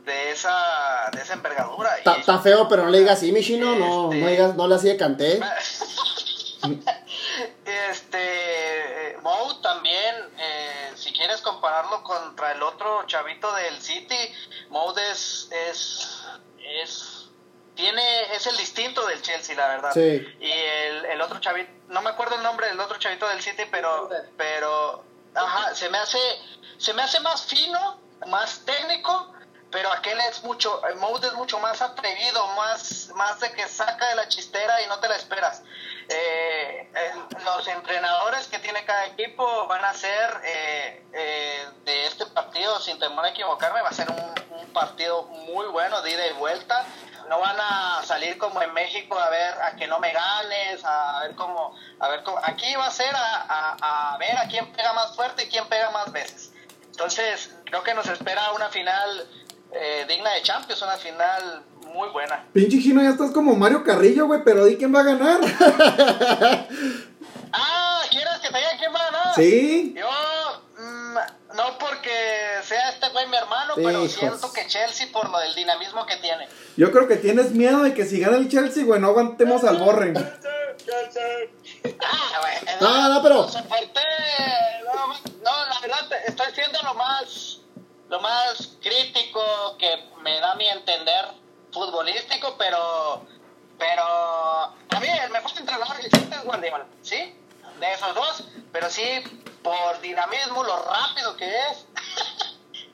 [0.05, 1.97] de esa, de esa envergadura.
[1.97, 3.75] Está feo, pero no le digas así, Michino.
[3.75, 5.39] No, Este- no, digas, no le así de canté.
[7.65, 14.17] Este, eh, Mou también, eh, si quieres compararlo contra el otro chavito del City,
[14.69, 16.25] Mou es, es,
[16.81, 17.16] es,
[17.77, 19.93] tiene, es el distinto del Chelsea, la verdad.
[19.93, 20.35] Sí.
[20.41, 23.63] Y el, el otro chavito, no me acuerdo el nombre del otro chavito del City,
[23.71, 26.19] pero, pero, ajá, se me hace,
[26.77, 29.33] se me hace más fino, más técnico,
[29.71, 34.09] pero aquel es mucho, el Mode es mucho más atrevido, más, más de que saca
[34.09, 35.61] de la chistera y no te la esperas.
[36.09, 36.89] Eh,
[37.43, 42.97] los entrenadores que tiene cada equipo van a ser eh, eh, de este partido, sin
[42.99, 46.85] temor a equivocarme, va a ser un, un partido muy bueno de ida y vuelta.
[47.29, 51.19] No van a salir como en México a ver a que no me ganes, a
[51.23, 52.39] ver cómo, a ver cómo.
[52.41, 55.67] Aquí va a ser a, a- a ver a quién pega más fuerte y quién
[55.67, 56.53] pega más veces.
[56.85, 59.29] Entonces, creo que nos espera una final
[59.73, 61.65] eh, digna de Champions, una final
[61.97, 62.45] muy buena.
[62.53, 65.39] Pinche Chino, ya estás como Mario Carrillo, güey, pero di quién va a ganar.
[67.53, 69.35] Ah, ¿quieres que te diga quién va a ganar?
[69.35, 69.93] Sí.
[69.95, 70.05] Yo,
[70.77, 71.15] mm,
[71.55, 72.11] no porque
[72.61, 76.47] sea este güey mi hermano, pero siento que Chelsea por lo del dinamismo que tiene.
[76.75, 79.77] Yo creo que tienes miedo de que si gana el Chelsea, güey, no aguantemos al
[79.77, 80.13] Borre.
[82.01, 82.75] Ah, güey.
[82.81, 84.01] No, no, pero- soporté,
[84.85, 87.59] no, no, la verdad, estoy siendo lo más,
[88.09, 89.41] lo más crítico
[89.79, 91.25] que me da mi entender
[91.71, 93.25] futbolístico, pero,
[93.77, 97.35] pero a mí el mejor entrenador que existe es Guardiola, ¿sí?
[97.79, 99.03] De esos dos, pero sí,
[99.61, 101.85] por dinamismo, lo rápido que es,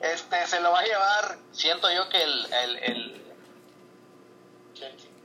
[0.00, 3.24] este, se lo va a llevar, siento yo que el, el, el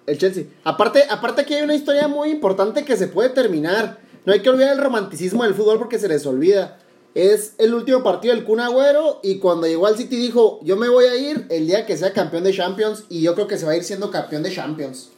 [0.06, 0.46] El Chelsea.
[0.64, 4.00] Aparte, aparte aquí hay una historia muy importante que se puede terminar.
[4.26, 6.80] No hay que olvidar el romanticismo del fútbol porque se les olvida.
[7.16, 10.90] Es el último partido del Kun Agüero y cuando llegó al City dijo, yo me
[10.90, 13.66] voy a ir el día que sea campeón de Champions y yo creo que se
[13.66, 15.10] va a ir siendo campeón de Champions.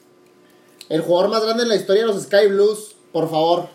[0.89, 3.67] El jugador más grande en la historia de los Sky Blues, por favor.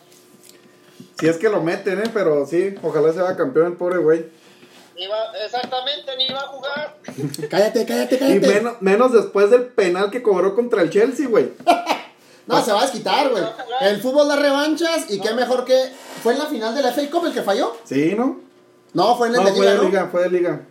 [1.20, 2.10] Si es que lo meten, ¿eh?
[2.12, 4.26] Pero sí, ojalá sea campeón el pobre güey.
[5.44, 6.96] Exactamente, ni va a jugar.
[7.50, 8.48] Cállate, cállate, Y cállate.
[8.48, 11.52] menos, menos después del penal que cobró contra el Chelsea, güey.
[12.46, 13.42] No, se va a desquitar, güey.
[13.80, 15.90] El fútbol da revanchas y qué mejor que...
[16.26, 17.76] ¿Fue en la final de la FA Cup el que falló?
[17.84, 18.40] Sí, ¿no?
[18.94, 19.82] No, fue en el No, de fue Liga, de ¿no?
[19.84, 20.66] liga, fue de liga.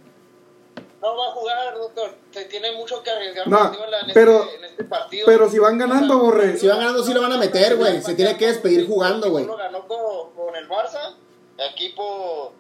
[1.02, 2.14] No va a jugar, doctor.
[2.32, 5.26] Se tiene mucho que arriesgar No, en, pero- este, en este partido.
[5.26, 6.58] Pero si van ganando, Borre.
[6.58, 8.02] Si van ganando, sí lo van a meter, güey.
[8.02, 9.46] Se tiene que despedir jugando, güey.
[9.46, 11.16] Lo ganó con, con el Barça,
[11.72, 12.52] equipo,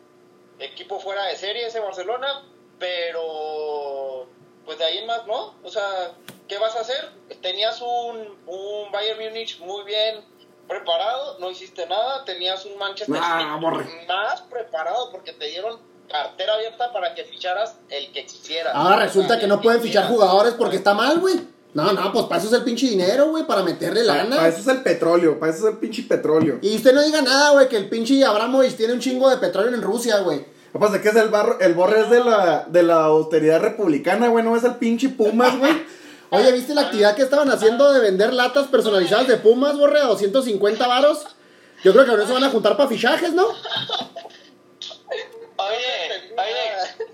[0.59, 2.43] equipo fuera de serie ese Barcelona,
[2.79, 4.27] pero
[4.65, 5.55] pues de ahí en más no.
[5.63, 6.13] O sea,
[6.47, 7.09] ¿qué vas a hacer?
[7.41, 10.23] Tenías un, un Bayern Múnich muy bien
[10.68, 12.24] preparado, no hiciste nada.
[12.26, 13.86] Tenías un Manchester Ah, City borre.
[14.07, 18.74] más preparado porque te dieron cartera abierta para que ficharas el que quisieras.
[18.76, 21.36] Ahora resulta que no pueden fichar jugadores porque está mal, güey.
[21.74, 24.47] No, no, pues para eso es el pinche dinero, güey, para meterle Para lana.
[24.47, 26.59] eso es el petróleo, para eso es el pinche petróleo.
[26.61, 29.74] Y usted no diga nada, güey, que el pinche Abramovich tiene un chingo de petróleo
[29.76, 30.39] en Rusia, güey.
[30.39, 33.03] Lo que pasa es que es el, barro, el borre es de la, de la
[33.05, 34.45] austeridad republicana, güey.
[34.45, 35.74] No es el pinche Pumas, güey.
[36.32, 40.05] Oye, ¿viste la actividad que estaban haciendo de vender latas personalizadas de Pumas, borre, a
[40.05, 41.23] 250 varos?
[41.84, 43.45] Yo creo que con eso van a juntar para fichajes, ¿no?
[45.57, 47.07] Oye, oye,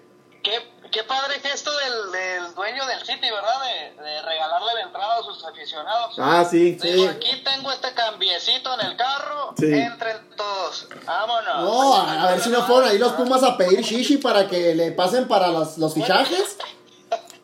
[0.43, 3.61] qué, qué padre gesto del, del dueño del City, ¿verdad?
[3.63, 6.15] De, de regalarle la entrada a sus aficionados.
[6.17, 6.71] Ah, sí.
[6.81, 9.71] Digo, aquí tengo este cambiecito en el carro, Sí.
[9.73, 11.63] entren todos, vámonos.
[11.63, 14.73] No, a, a ver si no fueron ahí los Pumas a pedir shishi para que
[14.73, 16.57] le pasen para los, los fichajes.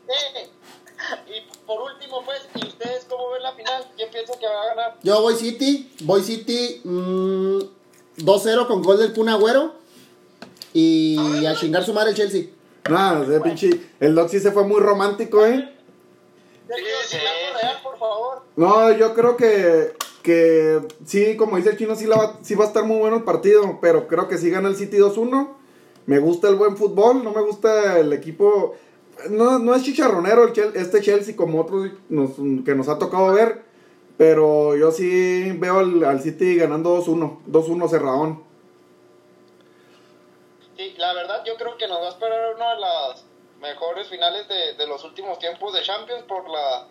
[0.08, 0.50] Sí.
[1.28, 3.86] Y por último, pues, ¿y ustedes cómo ven la final?
[3.96, 4.98] ¿Quién piensa que va a ganar?
[5.04, 7.60] Yo voy City, voy City mm,
[8.20, 9.76] 2-0 con gol del Kun Agüero
[10.74, 12.46] y a chingar su madre el Chelsea.
[12.90, 13.70] No, ese pinche.
[14.00, 15.74] El Doc sí se fue muy romántico, ¿eh?
[16.68, 17.18] Sí, sí.
[17.18, 18.44] real, por favor.
[18.56, 19.96] No, yo creo que.
[20.24, 23.18] Que sí, como dice el chino, sí, la va, sí va a estar muy bueno
[23.18, 23.80] el partido.
[23.82, 25.50] Pero creo que sí gana el City 2-1.
[26.06, 27.24] Me gusta el buen fútbol.
[27.24, 28.76] No me gusta el equipo.
[29.30, 33.34] No, no es chicharronero el Chel- este Chelsea como otros nos- que nos ha tocado
[33.34, 33.66] ver.
[34.18, 37.40] Pero yo sí veo al, al City ganando 2-1.
[37.48, 38.44] 2-1 cerradón.
[40.76, 43.26] Sí, la verdad yo creo que nos va a esperar una de las
[43.62, 46.88] mejores finales de, de los últimos tiempos de Champions por la,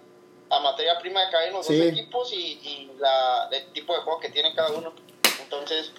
[0.50, 1.76] la materia prima que hay en los Sí.
[1.78, 4.92] dos equipos y, y la, el tipo de juego que tiene cada uno.
[5.42, 5.92] Entonces,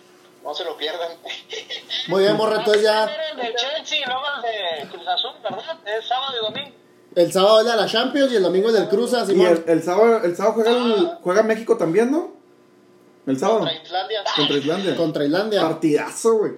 [0.43, 1.09] no se lo pierdan.
[2.07, 4.41] Muy bien, Borre, entonces ya El de Chelsea y luego el
[4.83, 5.77] de Cruz Azul, ¿verdad?
[5.85, 6.75] Es sábado y domingo.
[7.15, 9.83] el sábado es de la Champions y el domingo es del Cruzas, Y el, el
[9.83, 12.31] sábado, el sábado juega, el- juega México también, ¿no?
[13.25, 13.59] El sábado.
[13.59, 14.23] Contra Islandia.
[14.37, 14.95] Contra Islandia.
[14.95, 15.61] Contra Islandia.
[15.61, 16.53] Partidazo, güey.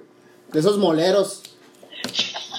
[0.49, 1.41] De esos moleros.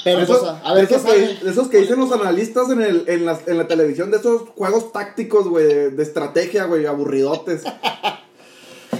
[0.02, 2.70] Pero Esos, pues, a, a ver de qué esos que, esos que dicen los analistas
[2.70, 6.64] en, el, en, la, en la televisión, de esos juegos tácticos, güey, de, de estrategia,
[6.64, 7.62] güey, aburridotes.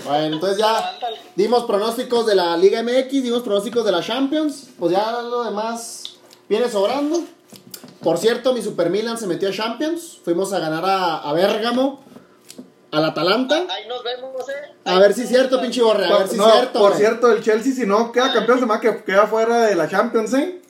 [0.05, 0.99] Bueno, entonces ya
[1.36, 4.68] dimos pronósticos de la Liga MX, dimos pronósticos de la Champions.
[4.78, 6.18] Pues ya lo demás
[6.49, 7.22] viene sobrando.
[8.03, 10.18] Por cierto, mi Super Milan se metió a Champions.
[10.24, 12.03] Fuimos a ganar a, a Bérgamo,
[12.91, 13.57] al Atalanta.
[13.68, 14.74] Ahí nos vemos, eh.
[14.84, 16.07] A ver si es cierto, pinche borre.
[16.07, 16.78] A ver si es cierto.
[16.78, 19.88] por cierto, el Chelsea, si no queda campeón, se me que queda fuera de la
[19.88, 20.62] Champions, ¿eh?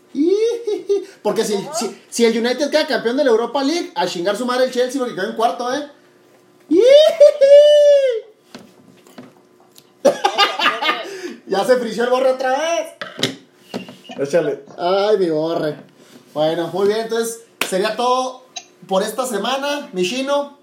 [1.22, 4.44] Porque si, si, si el United queda campeón de la Europa League, a chingar su
[4.44, 5.88] madre el Chelsea porque quedó en cuarto, ¿eh?
[11.50, 12.94] Ya se frició el borre otra vez.
[14.20, 14.64] Échale.
[14.78, 15.76] Ay, mi borre.
[16.32, 18.46] Bueno, muy bien, entonces sería todo
[18.88, 19.88] por esta semana.
[19.92, 20.56] Mishino,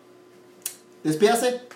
[1.03, 1.67] despídase.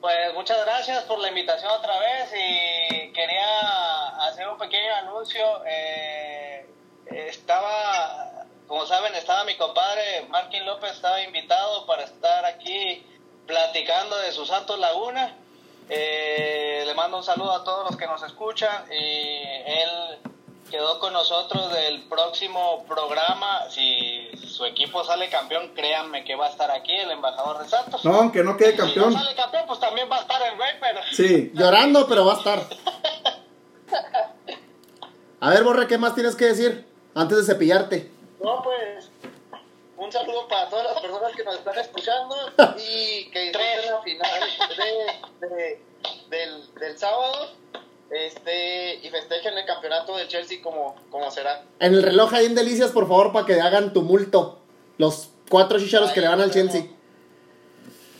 [0.00, 5.44] Pues muchas gracias por la invitación otra vez y quería hacer un pequeño anuncio.
[5.66, 6.64] Eh,
[7.06, 13.04] estaba, como saben, estaba mi compadre Martín López, estaba invitado para estar aquí
[13.48, 15.36] platicando de su Santos Laguna.
[15.90, 20.18] Eh, le mando un saludo a todos los que nos escuchan y él
[20.70, 23.68] quedó con nosotros del próximo programa.
[23.70, 28.04] Si su equipo sale campeón, créanme que va a estar aquí el embajador de Santos.
[28.04, 29.12] No, aunque no quede Si campeón.
[29.12, 31.00] no sale campeón, pues también va a estar el güey, pero...
[31.10, 31.50] Sí.
[31.54, 32.60] Llorando, pero va a estar.
[35.40, 38.10] A ver, borre, ¿qué más tienes que decir antes de cepillarte?
[38.42, 39.09] No, pues,
[40.00, 42.34] un saludo para todas las personas que nos están escuchando
[42.78, 44.40] y que disfruten la final
[45.40, 45.82] de, de-
[46.28, 47.50] del, del sábado
[48.10, 51.62] este y festejen el campeonato del Chelsea como, como será.
[51.78, 54.58] En el reloj ahí en Delicias, por favor, para que hagan tumulto.
[54.98, 56.86] Los cuatro chicharos que le van al Chelsea.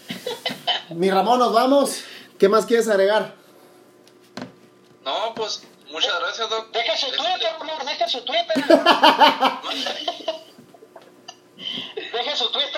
[0.90, 2.02] Mi Ramón, nos vamos.
[2.38, 3.34] ¿Qué más quieres agregar?
[5.04, 6.70] No, pues muchas gracias, Doc.
[6.72, 8.64] Deja su Este, Twitter, amor, deja su Twitter.
[12.12, 12.70] deja su Twitter.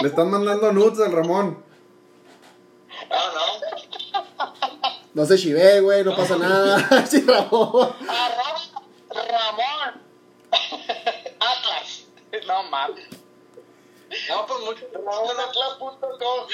[0.00, 1.64] Le están mandando nudes al Ramón.
[3.10, 4.56] No, no.
[5.14, 7.04] No se chivé, güey, no pasa nada.
[7.08, 7.94] Sí, Ramón.
[8.08, 8.54] Arroba
[9.10, 10.02] Ramón.
[11.40, 12.04] Atlas.
[12.46, 13.06] No mames.
[14.28, 14.90] No, pues gracias.
[14.92, 16.46] RamonAtlas.com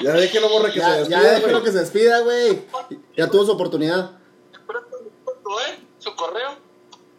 [0.00, 2.64] Ya déjelo, borre, que Ya, se ya despida, déjelo que se despida, güey.
[3.16, 4.12] Ya tuvo su oportunidad.
[4.52, 5.80] ¿Tú, eh?
[5.98, 6.56] ¿Su correo?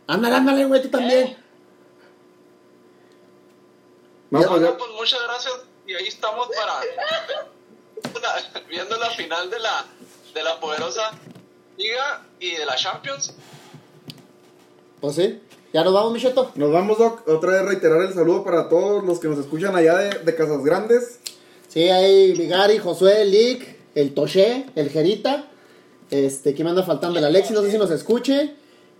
[0.07, 1.37] Ándale, ándale, güey, tú también.
[4.41, 5.53] No, pues pues muchas gracias.
[5.87, 6.79] Y ahí estamos para
[8.21, 9.85] la- viendo la final de la
[10.33, 11.11] de la poderosa
[11.77, 13.33] liga y de la Champions.
[15.01, 15.41] Pues sí.
[15.73, 16.51] Ya nos vamos, Micheto.
[16.55, 17.27] Nos vamos, Doc.
[17.27, 20.63] Otra vez reiterar el saludo para todos los que nos escuchan allá de, de Casas
[20.63, 21.19] Grandes.
[21.67, 25.47] Sí, ahí Vigari, Josué, Lick, el Toché, el Jerita.
[26.11, 27.17] Este, ¿quién me anda faltando?
[27.17, 28.55] El Alexis, no sé si nos escuche.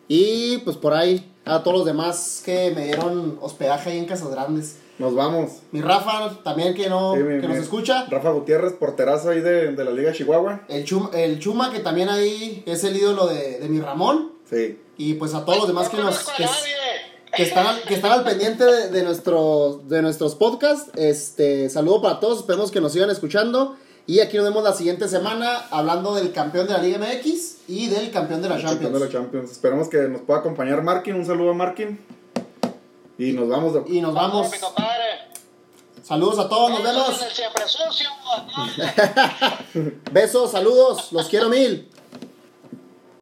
[0.07, 4.29] Y pues por ahí a todos los demás que me dieron hospedaje ahí en Casas
[4.31, 4.77] Grandes.
[4.99, 5.49] Nos vamos.
[5.71, 8.05] Mi Rafa, también que, no, Sí, mi- que mi- nos escucha.
[8.09, 10.61] Rafa Gutiérrez, porterazo ahí de, de la Liga Chihuahua.
[10.69, 14.33] El Chuma, el Chuma, que también ahí es el ídolo de, de mi Ramón.
[14.49, 14.79] Sí.
[14.97, 16.53] Y pues a todos los demás que No nos que, nadie.
[17.35, 20.91] que están, al, que están al pendiente de, de, nuestro, de nuestros podcasts.
[20.95, 23.75] Este, saludo para todos, esperemos que nos sigan escuchando.
[24.05, 27.87] Y aquí nos vemos la siguiente semana hablando del campeón de la Liga MX y
[27.87, 28.93] del campeón de la El campeón Champions.
[28.93, 29.51] de la Champions.
[29.51, 31.15] Esperemos que nos pueda acompañar Markin.
[31.15, 31.99] Un saludo a Markin.
[33.17, 33.83] Y nos vamos de...
[33.87, 34.51] Y nos vamos.
[34.51, 35.03] Mi compadre.
[36.03, 37.19] Saludos a todos, nos vemos.
[40.11, 41.89] Besos, saludos, los quiero mil.